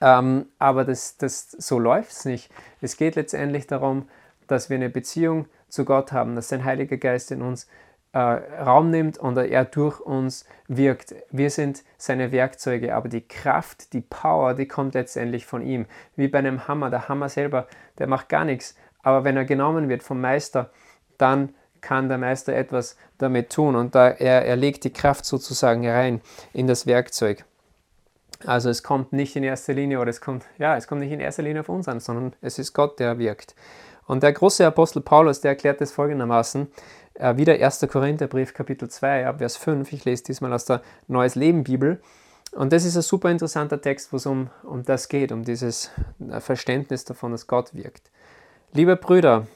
Ähm, 0.00 0.46
aber 0.58 0.84
das, 0.84 1.16
das, 1.16 1.50
so 1.50 1.78
läuft 1.78 2.12
es 2.12 2.24
nicht. 2.24 2.50
Es 2.80 2.96
geht 2.96 3.14
letztendlich 3.14 3.66
darum, 3.66 4.08
dass 4.46 4.70
wir 4.70 4.76
eine 4.76 4.90
Beziehung 4.90 5.46
zu 5.68 5.84
Gott 5.84 6.12
haben, 6.12 6.34
dass 6.34 6.48
sein 6.48 6.64
Heiliger 6.64 6.96
Geist 6.96 7.30
in 7.30 7.42
uns 7.42 7.68
äh, 8.14 8.18
Raum 8.18 8.90
nimmt 8.90 9.18
und 9.18 9.36
er 9.36 9.64
durch 9.64 10.00
uns 10.00 10.46
wirkt. 10.68 11.14
Wir 11.30 11.50
sind 11.50 11.82
seine 11.98 12.30
Werkzeuge, 12.30 12.94
aber 12.94 13.08
die 13.08 13.26
Kraft, 13.26 13.92
die 13.92 14.00
Power, 14.00 14.54
die 14.54 14.68
kommt 14.68 14.94
letztendlich 14.94 15.46
von 15.46 15.62
ihm. 15.62 15.86
Wie 16.14 16.28
bei 16.28 16.38
einem 16.38 16.68
Hammer. 16.68 16.90
Der 16.90 17.08
Hammer 17.08 17.28
selber, 17.28 17.66
der 17.98 18.06
macht 18.06 18.28
gar 18.28 18.44
nichts. 18.44 18.76
Aber 19.02 19.24
wenn 19.24 19.36
er 19.36 19.44
genommen 19.44 19.88
wird 19.88 20.04
vom 20.04 20.20
Meister, 20.20 20.70
dann 21.18 21.54
kann 21.80 22.08
der 22.08 22.18
Meister 22.18 22.54
etwas 22.54 22.96
damit 23.18 23.50
tun 23.50 23.76
und 23.76 23.94
da 23.94 24.08
er, 24.08 24.46
er 24.46 24.56
legt 24.56 24.84
die 24.84 24.92
Kraft 24.92 25.26
sozusagen 25.26 25.82
herein 25.82 26.22
in 26.54 26.66
das 26.66 26.86
Werkzeug. 26.86 27.44
Also 28.46 28.70
es 28.70 28.82
kommt 28.82 29.12
nicht 29.12 29.36
in 29.36 29.44
erster 29.44 29.74
Linie 29.74 30.00
oder 30.00 30.08
es 30.08 30.22
kommt 30.22 30.46
ja, 30.56 30.76
es 30.76 30.86
kommt 30.86 31.02
nicht 31.02 31.12
in 31.12 31.20
erster 31.20 31.42
Linie 31.42 31.60
auf 31.60 31.68
uns 31.68 31.86
an, 31.86 32.00
sondern 32.00 32.32
es 32.40 32.58
ist 32.58 32.72
Gott, 32.72 32.98
der 33.00 33.18
wirkt. 33.18 33.54
Und 34.06 34.22
der 34.22 34.32
große 34.32 34.66
Apostel 34.66 35.00
Paulus, 35.02 35.40
der 35.40 35.52
erklärt 35.52 35.80
es 35.80 35.92
folgendermaßen, 35.92 36.68
äh, 37.14 37.36
wieder 37.36 37.54
1. 37.54 37.86
Korintherbrief, 37.90 38.54
Kapitel 38.54 38.88
2, 38.88 39.26
ab 39.26 39.38
Vers 39.38 39.56
5. 39.56 39.92
Ich 39.92 40.04
lese 40.04 40.24
diesmal 40.24 40.52
aus 40.52 40.64
der 40.64 40.82
Neues 41.08 41.34
Leben 41.34 41.64
Bibel. 41.64 42.00
Und 42.52 42.72
das 42.72 42.84
ist 42.84 42.96
ein 42.96 43.02
super 43.02 43.30
interessanter 43.30 43.80
Text, 43.80 44.12
wo 44.12 44.16
es 44.16 44.26
um, 44.26 44.50
um 44.62 44.84
das 44.84 45.08
geht, 45.08 45.32
um 45.32 45.44
dieses 45.44 45.90
äh, 46.30 46.40
Verständnis 46.40 47.04
davon, 47.04 47.32
dass 47.32 47.46
Gott 47.46 47.74
wirkt. 47.74 48.10
Liebe 48.72 48.96
Brüder, 48.96 49.46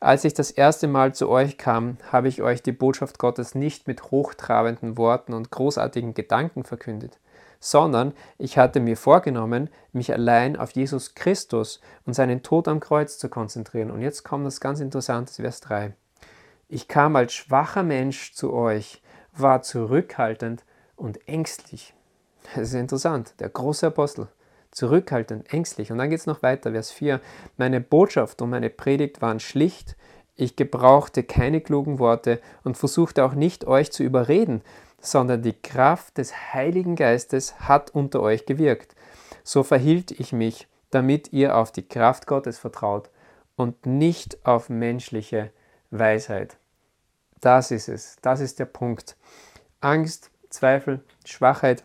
als 0.00 0.24
ich 0.24 0.34
das 0.34 0.50
erste 0.50 0.88
Mal 0.88 1.14
zu 1.14 1.28
euch 1.28 1.56
kam, 1.56 1.96
habe 2.12 2.28
ich 2.28 2.42
euch 2.42 2.62
die 2.62 2.72
Botschaft 2.72 3.18
Gottes 3.18 3.54
nicht 3.54 3.86
mit 3.86 4.10
hochtrabenden 4.10 4.98
Worten 4.98 5.32
und 5.32 5.50
großartigen 5.50 6.14
Gedanken 6.14 6.64
verkündet 6.64 7.18
sondern 7.58 8.12
ich 8.38 8.58
hatte 8.58 8.80
mir 8.80 8.96
vorgenommen, 8.96 9.70
mich 9.92 10.12
allein 10.12 10.56
auf 10.56 10.72
Jesus 10.72 11.14
Christus 11.14 11.80
und 12.04 12.14
seinen 12.14 12.42
Tod 12.42 12.68
am 12.68 12.80
Kreuz 12.80 13.18
zu 13.18 13.28
konzentrieren. 13.28 13.90
Und 13.90 14.02
jetzt 14.02 14.24
kommt 14.24 14.46
das 14.46 14.60
ganz 14.60 14.80
Interessante, 14.80 15.32
Vers 15.32 15.60
3. 15.60 15.94
Ich 16.68 16.88
kam 16.88 17.14
als 17.14 17.32
schwacher 17.32 17.84
Mensch 17.84 18.32
zu 18.32 18.52
euch, 18.52 19.00
war 19.32 19.62
zurückhaltend 19.62 20.64
und 20.96 21.28
ängstlich. 21.28 21.94
Das 22.54 22.68
ist 22.68 22.74
interessant, 22.74 23.34
der 23.38 23.50
große 23.50 23.86
Apostel. 23.86 24.26
Zurückhaltend, 24.72 25.52
ängstlich. 25.52 25.92
Und 25.92 25.98
dann 25.98 26.10
geht 26.10 26.18
es 26.18 26.26
noch 26.26 26.42
weiter, 26.42 26.72
Vers 26.72 26.90
4. 26.90 27.20
Meine 27.56 27.80
Botschaft 27.80 28.42
und 28.42 28.50
meine 28.50 28.68
Predigt 28.68 29.22
waren 29.22 29.38
schlicht. 29.38 29.96
Ich 30.34 30.56
gebrauchte 30.56 31.22
keine 31.22 31.60
klugen 31.60 32.00
Worte 32.00 32.40
und 32.64 32.76
versuchte 32.76 33.24
auch 33.24 33.34
nicht, 33.34 33.64
euch 33.66 33.92
zu 33.92 34.02
überreden, 34.02 34.62
sondern 35.00 35.42
die 35.42 35.54
Kraft 35.54 36.18
des 36.18 36.52
Heiligen 36.52 36.96
Geistes 36.96 37.60
hat 37.60 37.90
unter 37.90 38.20
euch 38.20 38.44
gewirkt. 38.44 38.96
So 39.44 39.62
verhielt 39.62 40.10
ich 40.10 40.32
mich, 40.32 40.66
damit 40.90 41.32
ihr 41.32 41.56
auf 41.56 41.70
die 41.70 41.86
Kraft 41.86 42.26
Gottes 42.26 42.58
vertraut 42.58 43.08
und 43.54 43.86
nicht 43.86 44.44
auf 44.44 44.68
menschliche 44.68 45.52
Weisheit. 45.98 46.56
Das 47.40 47.70
ist 47.70 47.88
es, 47.88 48.16
das 48.22 48.40
ist 48.40 48.58
der 48.58 48.64
Punkt. 48.64 49.16
Angst, 49.80 50.30
Zweifel, 50.50 51.04
Schwachheit 51.24 51.84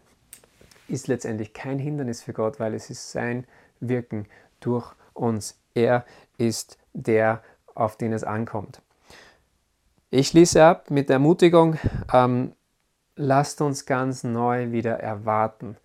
ist 0.87 1.07
letztendlich 1.07 1.53
kein 1.53 1.79
Hindernis 1.79 2.23
für 2.23 2.33
Gott, 2.33 2.59
weil 2.59 2.73
es 2.73 2.89
ist 2.89 3.11
sein 3.11 3.45
Wirken 3.79 4.27
durch 4.59 4.93
uns. 5.13 5.59
Er 5.73 6.05
ist 6.37 6.77
der, 6.93 7.43
auf 7.73 7.97
den 7.97 8.13
es 8.13 8.23
ankommt. 8.23 8.81
Ich 10.09 10.27
schließe 10.27 10.63
ab 10.63 10.91
mit 10.91 11.09
der 11.09 11.15
Ermutigung, 11.15 11.77
ähm, 12.11 12.53
lasst 13.15 13.61
uns 13.61 13.85
ganz 13.85 14.23
neu 14.23 14.71
wieder 14.71 14.99
erwarten. 14.99 15.77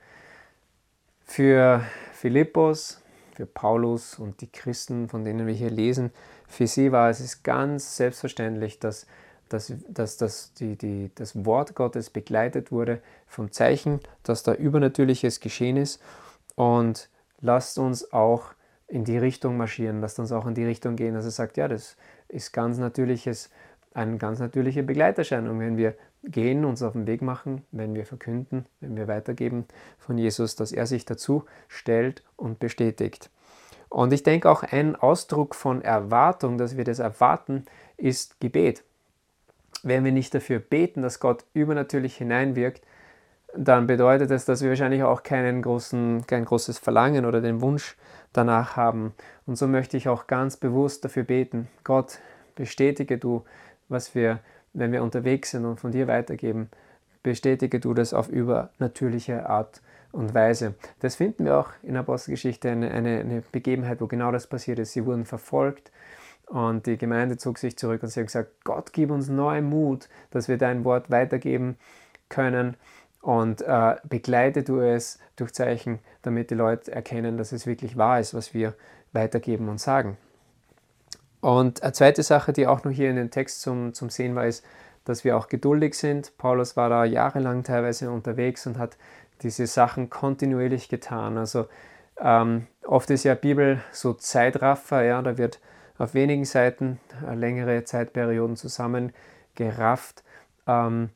Für 1.25 1.85
Philippus, 2.13 3.01
für 3.37 3.47
Paulus 3.47 4.19
und 4.19 4.41
die 4.41 4.51
Christen, 4.51 5.09
von 5.09 5.25
denen 5.25 5.47
wir 5.47 5.55
hier 5.55 5.71
lesen, 5.71 6.11
für 6.49 6.67
sie 6.67 6.91
war 6.91 7.11
es 7.11 7.43
ganz 7.43 7.97
selbstverständlich, 7.97 8.79
dass, 8.79 9.07
dass, 9.51 9.73
dass, 9.89 10.17
dass 10.17 10.55
die, 10.55 10.77
die, 10.77 11.11
das 11.15 11.45
Wort 11.45 11.75
Gottes 11.75 12.09
begleitet 12.09 12.73
wurde 12.73 13.01
vom 13.27 13.53
Zeichen, 13.53 14.01
dass 14.23 14.43
da 14.43 14.55
Übernatürliches 14.55 15.41
geschehen 15.41 15.77
ist. 15.77 16.01
Und 16.55 17.11
lasst 17.43 17.79
uns 17.79 18.13
auch 18.13 18.55
in 18.89 19.05
die 19.05 19.19
Richtung 19.19 19.59
marschieren, 19.59 20.01
lasst 20.01 20.19
uns 20.19 20.33
auch 20.33 20.47
in 20.47 20.55
die 20.55 20.65
Richtung 20.65 20.97
gehen, 20.97 21.15
dass 21.15 21.27
er 21.27 21.31
sagt, 21.31 21.59
ja, 21.59 21.69
das 21.69 21.97
ist 22.29 22.53
ganz 22.53 22.79
natürliches, 22.79 23.51
eine 23.93 24.17
ganz 24.17 24.39
natürliche 24.39 24.83
Begleiterscheinung, 24.83 25.61
wenn 25.61 25.77
wir 25.77 25.95
gehen, 26.27 26.65
uns 26.65 26.83
auf 26.83 26.93
den 26.93 27.07
Weg 27.07 27.23
machen, 27.23 27.65
wenn 27.71 27.95
wir 27.95 28.05
verkünden, 28.05 28.67
wenn 28.81 28.97
wir 28.97 29.09
weitergeben 29.09 29.67
von 29.99 30.19
Jesus, 30.19 30.57
dass 30.57 30.73
er 30.73 30.87
sich 30.87 31.05
dazu 31.05 31.45
stellt 31.69 32.23
und 32.37 32.59
bestätigt. 32.59 33.31
Und 33.89 34.13
ich 34.13 34.23
denke 34.23 34.51
auch 34.51 34.63
ein 34.63 34.97
Ausdruck 34.97 35.55
von 35.55 35.83
Erwartung, 35.83 36.59
dass 36.59 36.77
wir 36.77 36.85
das 36.85 36.99
erwarten, 36.99 37.65
ist 37.97 38.41
Gebet. 38.41 38.83
Wenn 39.83 40.05
wir 40.05 40.13
nicht 40.13 40.35
dafür 40.35 40.59
beten, 40.59 41.03
dass 41.03 41.21
Gott 41.21 41.45
übernatürlich 41.55 42.17
hineinwirkt, 42.17 42.83
dann 43.57 43.87
bedeutet 43.87 44.31
das, 44.31 44.45
dass 44.45 44.63
wir 44.63 44.71
wahrscheinlich 44.71 45.03
auch 45.03 45.23
keinen 45.23 45.63
großen, 45.63 46.27
kein 46.27 46.45
großes 46.45 46.79
Verlangen 46.79 47.25
oder 47.25 47.41
den 47.41 47.61
Wunsch 47.61 47.97
danach 48.33 48.77
haben. 48.77 49.15
Und 49.47 49.57
so 49.57 49.67
möchte 49.67 49.97
ich 49.97 50.09
auch 50.09 50.27
ganz 50.27 50.57
bewusst 50.57 51.05
dafür 51.05 51.23
beten. 51.23 51.69
Gott, 51.85 52.19
bestätige 52.55 53.19
du, 53.19 53.45
was 53.89 54.15
wir, 54.15 54.41
wenn 54.77 54.93
wir 54.93 55.03
unterwegs 55.03 55.51
sind 55.51 55.65
und 55.65 55.81
von 55.81 55.93
dir 55.93 56.07
weitergeben, 56.07 56.69
bestätige 57.23 57.81
du 57.81 57.95
das 57.95 58.15
auf 58.15 58.29
übernatürliche 58.29 59.49
Art 59.49 59.83
und 60.13 60.35
Weise. 60.35 60.75
Das 61.01 61.17
finden 61.17 61.45
wir 61.45 61.59
auch 61.59 61.71
in 61.83 61.93
der 61.95 62.01
Apostelgeschichte 62.01 62.71
eine, 62.71 62.91
eine, 62.91 63.21
eine 63.21 63.43
Begebenheit, 63.53 64.01
wo 64.01 64.07
genau 64.07 64.31
das 64.31 64.47
passiert 64.47 64.79
ist. 64.79 64.93
Sie 64.93 65.05
wurden 65.05 65.25
verfolgt 65.25 65.91
und 66.47 66.87
die 66.87 66.97
Gemeinde 66.97 67.37
zog 67.37 67.59
sich 67.59 67.77
zurück 67.77 68.03
und 68.03 68.11
sie 68.11 68.21
hat 68.21 68.27
gesagt, 68.27 68.51
Gott, 68.65 68.93
gib 68.93 69.11
uns 69.11 69.29
neuen 69.29 69.69
Mut, 69.69 70.09
dass 70.31 70.49
wir 70.49 70.59
dein 70.59 70.85
Wort 70.85 71.11
weitergeben 71.11 71.77
können 72.29 72.77
und 73.21 73.63
äh, 73.63 73.97
begleite 74.09 74.63
du 74.63 74.79
es 74.81 75.19
durch 75.35 75.53
Zeichen, 75.53 75.99
damit 76.23 76.51
die 76.51 76.55
Leute 76.55 76.93
erkennen, 76.93 77.39
dass 77.39 77.53
es 77.53 77.67
wirklich 77.67 77.97
wahr 77.97 78.21
ist, 78.21 78.35
was 78.35 78.55
wir 78.55 78.75
weitergeben 79.13 79.69
und 79.69 79.81
sagen. 79.81 80.17
Und 81.47 81.85
eine 81.85 81.93
zweite 81.93 82.25
Sache, 82.25 82.53
die 82.53 82.67
auch 82.67 82.83
noch 82.83 82.91
hier 82.91 83.09
in 83.09 83.15
dem 83.15 83.31
Text 83.31 83.61
zum, 83.61 83.95
zum 83.95 84.11
Sehen 84.11 84.35
war, 84.35 84.49
ist, 84.49 84.65
dass 85.05 85.23
wir 85.23 85.37
auch 85.37 85.47
geduldig 85.47 85.95
sind. 85.95 86.37
Paulus 86.39 86.77
war 86.77 86.89
da 86.89 87.05
jahrelang 87.05 87.63
teilweise 87.63 88.11
unterwegs 88.11 88.67
und 88.67 88.79
hat 88.79 88.97
diese 89.43 89.69
Sachen 89.69 90.11
kontinuierlich 90.11 90.89
getan. 90.89 91.39
Also 91.39 91.67
ähm, 92.19 92.67
oft 92.85 93.11
ist 93.11 93.23
ja 93.23 93.37
Bibel 93.37 93.81
so 93.93 94.13
Zeitraffer, 94.13 95.05
ja, 95.05 95.23
da 95.23 95.39
wird 95.39 95.61
auf 95.99 96.15
wenigen 96.15 96.45
Seiten 96.45 96.99
äh, 97.25 97.37
längere 97.37 97.85
Zeitperioden 97.85 98.57
zusammengerafft. 98.57 100.25
Ähm, 100.67 101.11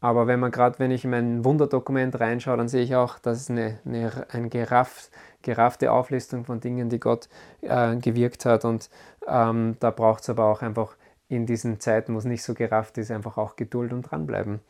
aber 0.00 0.26
wenn 0.26 0.40
man 0.40 0.50
gerade, 0.50 0.78
wenn 0.78 0.90
ich 0.90 1.04
in 1.04 1.10
mein 1.10 1.44
Wunderdokument 1.44 2.18
reinschaue, 2.18 2.56
dann 2.56 2.68
sehe 2.68 2.82
ich 2.82 2.96
auch, 2.96 3.18
dass 3.18 3.38
es 3.38 3.50
eine, 3.50 3.78
eine, 3.84 4.26
eine 4.30 4.48
gerafft, 4.48 5.10
geraffte 5.42 5.92
Auflistung 5.92 6.46
von 6.46 6.58
Dingen, 6.58 6.88
die 6.88 6.98
Gott 6.98 7.28
äh, 7.60 7.96
gewirkt 7.96 8.46
hat. 8.46 8.64
Und 8.64 8.88
ähm, 9.30 9.76
da 9.80 9.90
braucht 9.90 10.22
es 10.22 10.30
aber 10.30 10.46
auch 10.46 10.62
einfach 10.62 10.96
in 11.28 11.46
diesen 11.46 11.78
Zeiten, 11.78 12.14
wo 12.14 12.18
es 12.18 12.24
nicht 12.24 12.42
so 12.42 12.54
gerafft 12.54 12.98
ist, 12.98 13.10
einfach 13.10 13.38
auch 13.38 13.54
Geduld 13.56 13.92
und 13.92 14.02
dranbleiben. 14.02 14.60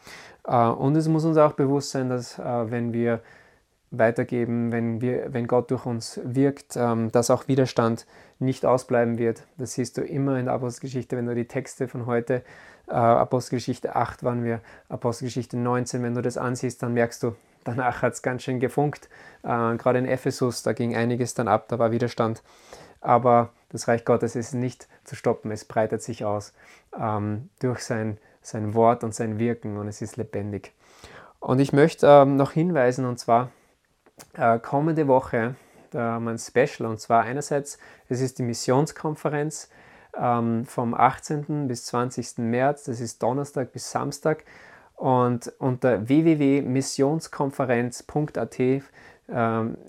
Äh, 0.47 0.69
und 0.69 0.95
es 0.97 1.09
muss 1.09 1.25
uns 1.25 1.39
auch 1.39 1.53
bewusst 1.53 1.91
sein, 1.91 2.11
dass 2.11 2.39
äh, 2.39 2.71
wenn 2.71 2.93
wir 2.93 3.21
weitergeben, 3.91 4.71
wenn, 4.71 5.01
wir, 5.01 5.33
wenn 5.33 5.47
Gott 5.47 5.71
durch 5.71 5.85
uns 5.85 6.21
wirkt, 6.23 6.77
ähm, 6.77 7.11
dass 7.11 7.31
auch 7.31 7.49
Widerstand 7.49 8.07
nicht 8.39 8.65
ausbleiben 8.65 9.19
wird. 9.19 9.43
Das 9.59 9.73
siehst 9.73 9.97
du 9.97 10.03
immer 10.03 10.39
in 10.39 10.45
der 10.45 10.55
Apostelgeschichte, 10.55 11.17
wenn 11.17 11.27
du 11.27 11.35
die 11.35 11.47
Texte 11.47 11.89
von 11.89 12.07
heute 12.07 12.43
äh, 12.89 12.93
Apostelgeschichte 12.95 13.97
8 13.97 14.23
waren 14.23 14.45
wir, 14.45 14.61
Apostelgeschichte 14.89 15.57
19, 15.57 16.03
wenn 16.03 16.15
du 16.15 16.23
das 16.23 16.39
ansiehst, 16.39 16.83
dann 16.83 16.95
merkst 16.95 17.23
du, 17.23 17.35
danach 17.65 18.03
hat 18.03 18.13
es 18.13 18.23
ganz 18.23 18.43
schön 18.43 18.61
gefunkt. 18.61 19.09
Äh, 19.43 19.77
Gerade 19.77 19.99
in 19.99 20.07
Ephesus, 20.07 20.63
da 20.63 20.73
ging 20.73 20.95
einiges 20.95 21.35
dann 21.35 21.49
ab, 21.49 21.67
da 21.69 21.79
war 21.79 21.91
Widerstand. 21.91 22.43
Aber 23.01 23.51
das 23.71 23.89
Reich 23.89 24.05
Gottes 24.05 24.37
ist 24.37 24.55
nicht 24.55 24.89
zu 25.05 25.17
stoppen, 25.17 25.51
es 25.51 25.65
breitet 25.65 26.03
sich 26.03 26.25
aus 26.25 26.53
ähm, 26.99 27.49
durch 27.61 27.81
sein, 27.81 28.19
sein 28.43 28.75
Wort 28.75 29.05
und 29.05 29.15
sein 29.15 29.39
Wirken 29.39 29.79
und 29.79 29.89
es 29.89 30.03
ist 30.03 30.17
lebendig. 30.17 30.73
Und 31.39 31.59
ich 31.59 31.73
möchte 31.73 32.07
ähm, 32.07 32.37
noch 32.37 32.53
hinweisen, 32.53 33.07
und 33.07 33.19
zwar 33.19 33.51
äh, 34.35 34.59
kommende 34.59 35.09
Woche, 35.09 35.55
da 35.91 36.13
haben 36.13 36.25
wir 36.25 36.33
ein 36.33 36.39
Special, 36.39 36.89
und 36.89 37.01
zwar 37.01 37.25
einerseits, 37.25 37.79
es 38.09 38.21
ist 38.21 38.39
die 38.39 38.43
Missionskonferenz 38.43 39.71
ähm, 40.17 40.65
vom 40.67 40.95
18. 40.95 41.67
bis 41.67 41.87
20. 41.87 42.39
März, 42.39 42.85
das 42.85 43.01
ist 43.01 43.21
Donnerstag 43.23 43.73
bis 43.73 43.91
Samstag. 43.91 44.45
Und 44.95 45.53
unter 45.59 46.09
www.missionskonferenz.at, 46.09 48.59
ähm, 48.59 48.83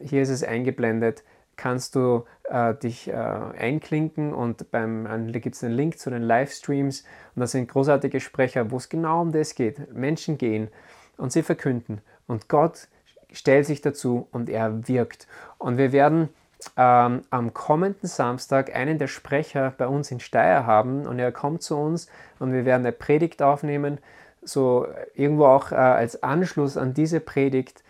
hier 0.01 0.21
ist 0.21 0.29
es 0.29 0.43
eingeblendet, 0.43 1.23
kannst 1.57 1.95
du 1.95 2.23
äh, 2.51 2.75
dich 2.75 3.07
äh, 3.07 3.13
einklinken 3.13 4.33
und 4.33 4.71
beim, 4.71 5.05
da 5.31 5.39
gibt 5.39 5.55
es 5.55 5.63
einen 5.63 5.73
Link 5.73 5.97
zu 5.97 6.09
den 6.09 6.21
Livestreams 6.21 7.03
und 7.35 7.39
das 7.39 7.51
sind 7.51 7.69
großartige 7.69 8.19
Sprecher, 8.19 8.71
wo 8.71 8.77
es 8.77 8.89
genau 8.89 9.21
um 9.21 9.31
das 9.31 9.55
geht. 9.55 9.93
Menschen 9.93 10.37
gehen 10.37 10.69
und 11.17 11.31
sie 11.31 11.43
verkünden 11.43 12.01
und 12.27 12.49
Gott 12.49 12.87
stellt 13.31 13.65
sich 13.65 13.81
dazu 13.81 14.27
und 14.31 14.49
er 14.49 14.87
wirkt. 14.87 15.27
Und 15.57 15.77
wir 15.77 15.91
werden 15.91 16.29
ähm, 16.77 17.21
am 17.29 17.53
kommenden 17.53 18.07
Samstag 18.07 18.75
einen 18.75 18.99
der 18.99 19.07
Sprecher 19.07 19.73
bei 19.77 19.87
uns 19.87 20.11
in 20.11 20.19
Steyr 20.19 20.65
haben 20.65 21.07
und 21.07 21.19
er 21.19 21.31
kommt 21.31 21.63
zu 21.63 21.77
uns 21.77 22.07
und 22.39 22.53
wir 22.53 22.65
werden 22.65 22.85
eine 22.85 22.91
Predigt 22.91 23.41
aufnehmen, 23.41 23.99
so 24.43 24.87
irgendwo 25.13 25.45
auch 25.45 25.71
äh, 25.71 25.75
als 25.75 26.21
Anschluss 26.23 26.77
an 26.77 26.93
diese 26.93 27.19
Predigt. 27.19 27.83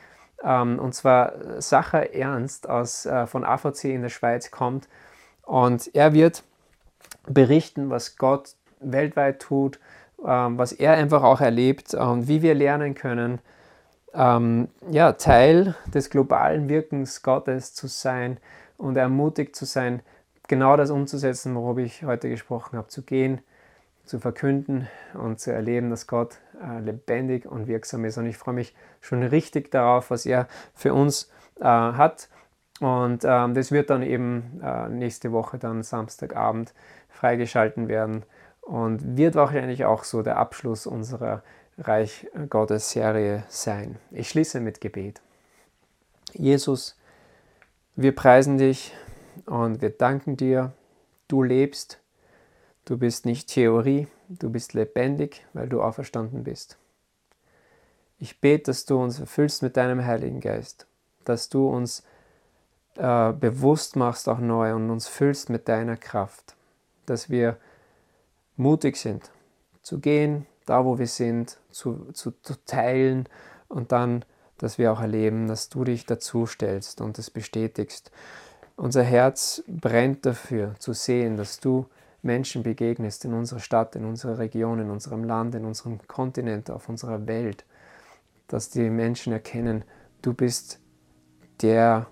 Ähm, 0.44 0.80
und 0.80 0.94
zwar 0.94 1.62
Sacher 1.62 2.14
Ernst 2.14 2.70
aus, 2.70 3.06
äh, 3.06 3.28
von 3.28 3.44
AVC 3.44 3.86
in 3.86 4.02
der 4.02 4.10
Schweiz 4.10 4.52
kommt 4.52 4.88
und 5.44 5.94
er 5.94 6.14
wird 6.14 6.44
berichten, 7.28 7.90
was 7.90 8.18
Gott 8.18 8.56
weltweit 8.80 9.42
tut, 9.42 9.80
ähm, 10.26 10.58
was 10.58 10.72
er 10.72 10.94
einfach 10.94 11.24
auch 11.24 11.42
erlebt 11.42 11.94
und 11.94 12.28
wie 12.28 12.42
wir 12.42 12.56
lernen 12.56 12.96
können, 12.96 13.40
ähm, 14.14 14.68
ja, 14.90 15.14
Teil 15.14 15.76
des 15.94 16.10
globalen 16.10 16.68
Wirkens 16.70 17.22
Gottes 17.22 17.74
zu 17.74 17.88
sein 17.88 18.38
und 18.78 18.98
ermutigt 18.98 19.56
zu 19.56 19.66
sein, 19.66 20.02
genau 20.48 20.76
das 20.76 20.90
umzusetzen, 20.90 21.56
worüber 21.56 21.82
ich 21.82 22.04
heute 22.04 22.30
gesprochen 22.30 22.78
habe, 22.78 22.88
zu 22.88 23.04
gehen, 23.04 23.42
zu 24.06 24.20
verkünden 24.20 24.88
und 25.14 25.40
zu 25.40 25.52
erleben, 25.52 25.90
dass 25.90 26.08
Gott 26.08 26.40
äh, 26.62 26.80
lebendig 26.80 27.46
und 27.46 27.68
wirksam 27.68 28.06
ist. 28.06 28.18
Und 28.18 28.26
ich 28.26 28.38
freue 28.38 28.56
mich 28.56 28.76
schon 29.00 29.24
richtig 29.24 29.72
darauf, 29.72 30.12
was 30.12 30.26
er 30.26 30.48
für 30.74 30.94
uns 30.94 31.32
äh, 31.60 31.66
hat. 31.66 32.30
Und 32.80 33.24
ähm, 33.26 33.54
das 33.54 33.72
wird 33.72 33.90
dann 33.90 34.02
eben 34.02 34.60
äh, 34.64 34.90
nächste 34.90 35.32
Woche, 35.32 35.58
dann 35.58 35.84
Samstagabend, 35.84 36.74
freigeschalten 37.10 37.88
werden 37.88 38.24
und 38.62 39.18
wird 39.18 39.36
wahrscheinlich 39.36 39.86
auch 39.86 40.04
so 40.04 40.24
der 40.24 40.38
Abschluss 40.38 40.88
unserer 40.88 41.44
Reich 41.78 42.28
Gottes 42.50 42.92
Serie 42.92 43.44
sein. 43.48 43.98
Ich 44.12 44.30
schließe 44.30 44.60
mit 44.60 44.82
Gebet. 44.82 45.22
Jesus, 46.34 46.98
wir 47.96 48.16
preisen 48.16 48.58
dich 48.58 48.96
und 49.46 49.82
wir 49.82 49.90
danken 49.90 50.38
dir. 50.38 50.74
Du 51.28 51.44
lebst, 51.44 52.01
du 52.86 52.98
bist 52.98 53.26
nicht 53.26 53.50
Theorie, 53.50 54.08
du 54.30 54.50
bist 54.50 54.74
lebendig, 54.74 55.46
weil 55.54 55.70
du 55.70 55.82
auferstanden 55.82 56.44
bist. 56.44 56.78
Ich 58.18 58.40
bete, 58.40 58.64
dass 58.66 58.86
du 58.86 59.02
uns 59.02 59.20
erfüllst 59.20 59.64
mit 59.64 59.78
deinem 59.78 60.06
Heiligen 60.06 60.42
Geist, 60.42 60.88
dass 61.26 61.50
du 61.50 61.68
uns 61.68 62.04
äh, 62.96 63.34
bewusst 63.34 63.96
machst 63.96 64.30
auch 64.30 64.40
neu 64.40 64.76
und 64.76 64.90
uns 64.90 65.08
füllst 65.08 65.50
mit 65.50 65.68
deiner 65.68 65.98
Kraft, 65.98 66.56
dass 67.06 67.30
wir 67.30 67.58
mutig 68.58 68.98
sind, 68.98 69.32
zu 69.82 70.00
gehen, 70.00 70.46
da 70.66 70.86
wo 70.86 71.00
wir 71.00 71.08
sind, 71.08 71.58
zu, 71.72 72.12
zu, 72.14 72.32
zu 72.42 72.64
teilen 72.66 73.28
und 73.68 73.92
dann 73.92 74.24
dass 74.62 74.78
wir 74.78 74.92
auch 74.94 75.02
erleben, 75.02 75.48
dass 75.48 75.70
du 75.70 75.84
dich 75.84 76.06
dazu 76.06 76.46
stellst 76.46 77.02
und 77.02 77.18
es 77.18 77.32
bestätigst. 77.32 78.12
Unser 78.76 79.04
Herz 79.04 79.64
brennt 79.68 80.26
dafür, 80.26 80.76
zu 80.78 80.94
sehen, 80.94 81.36
dass 81.36 81.60
du 81.60 81.88
Menschen 82.24 82.64
begegnest 82.64 83.26
in 83.26 83.34
unserer 83.34 83.60
Stadt, 83.60 83.96
in 83.96 84.06
unserer 84.06 84.38
Region, 84.38 84.80
in 84.80 84.90
unserem 84.90 85.24
Land, 85.24 85.56
in 85.56 85.66
unserem 85.66 86.00
Kontinent, 86.08 86.70
auf 86.70 86.88
unserer 86.88 87.28
Welt, 87.28 87.66
dass 88.48 88.70
die 88.70 88.90
Menschen 88.90 89.34
erkennen, 89.34 89.84
du 90.22 90.34
bist 90.34 90.80
der, 91.62 92.08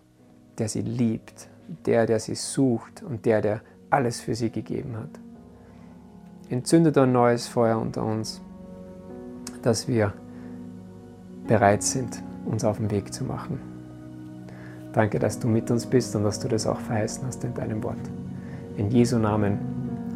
der 0.57 0.69
sie 0.69 0.81
liebt, 0.81 1.49
der, 1.85 2.05
der 2.05 2.19
sie 2.19 2.35
sucht 2.35 3.03
und 3.03 3.25
der, 3.25 3.41
der 3.41 3.61
alles 3.89 4.21
für 4.21 4.35
sie 4.35 4.49
gegeben 4.49 4.97
hat. 4.97 5.09
Entzündet 6.49 6.97
ein 6.97 7.11
neues 7.11 7.47
Feuer 7.47 7.77
unter 7.77 8.03
uns, 8.03 8.41
dass 9.61 9.87
wir 9.87 10.13
bereit 11.47 11.83
sind, 11.83 12.23
uns 12.45 12.63
auf 12.63 12.77
den 12.77 12.89
Weg 12.89 13.13
zu 13.13 13.23
machen. 13.23 13.59
Danke, 14.93 15.19
dass 15.19 15.37
du 15.37 15.47
mit 15.47 15.69
uns 15.69 15.85
bist 15.85 16.15
und 16.15 16.23
dass 16.23 16.39
du 16.39 16.47
das 16.47 16.65
auch 16.65 16.79
verheißen 16.79 17.25
hast 17.27 17.43
in 17.43 17.53
deinem 17.53 17.83
Wort. 17.83 17.97
In 18.77 18.89
Jesu 18.89 19.19
Namen. 19.19 19.78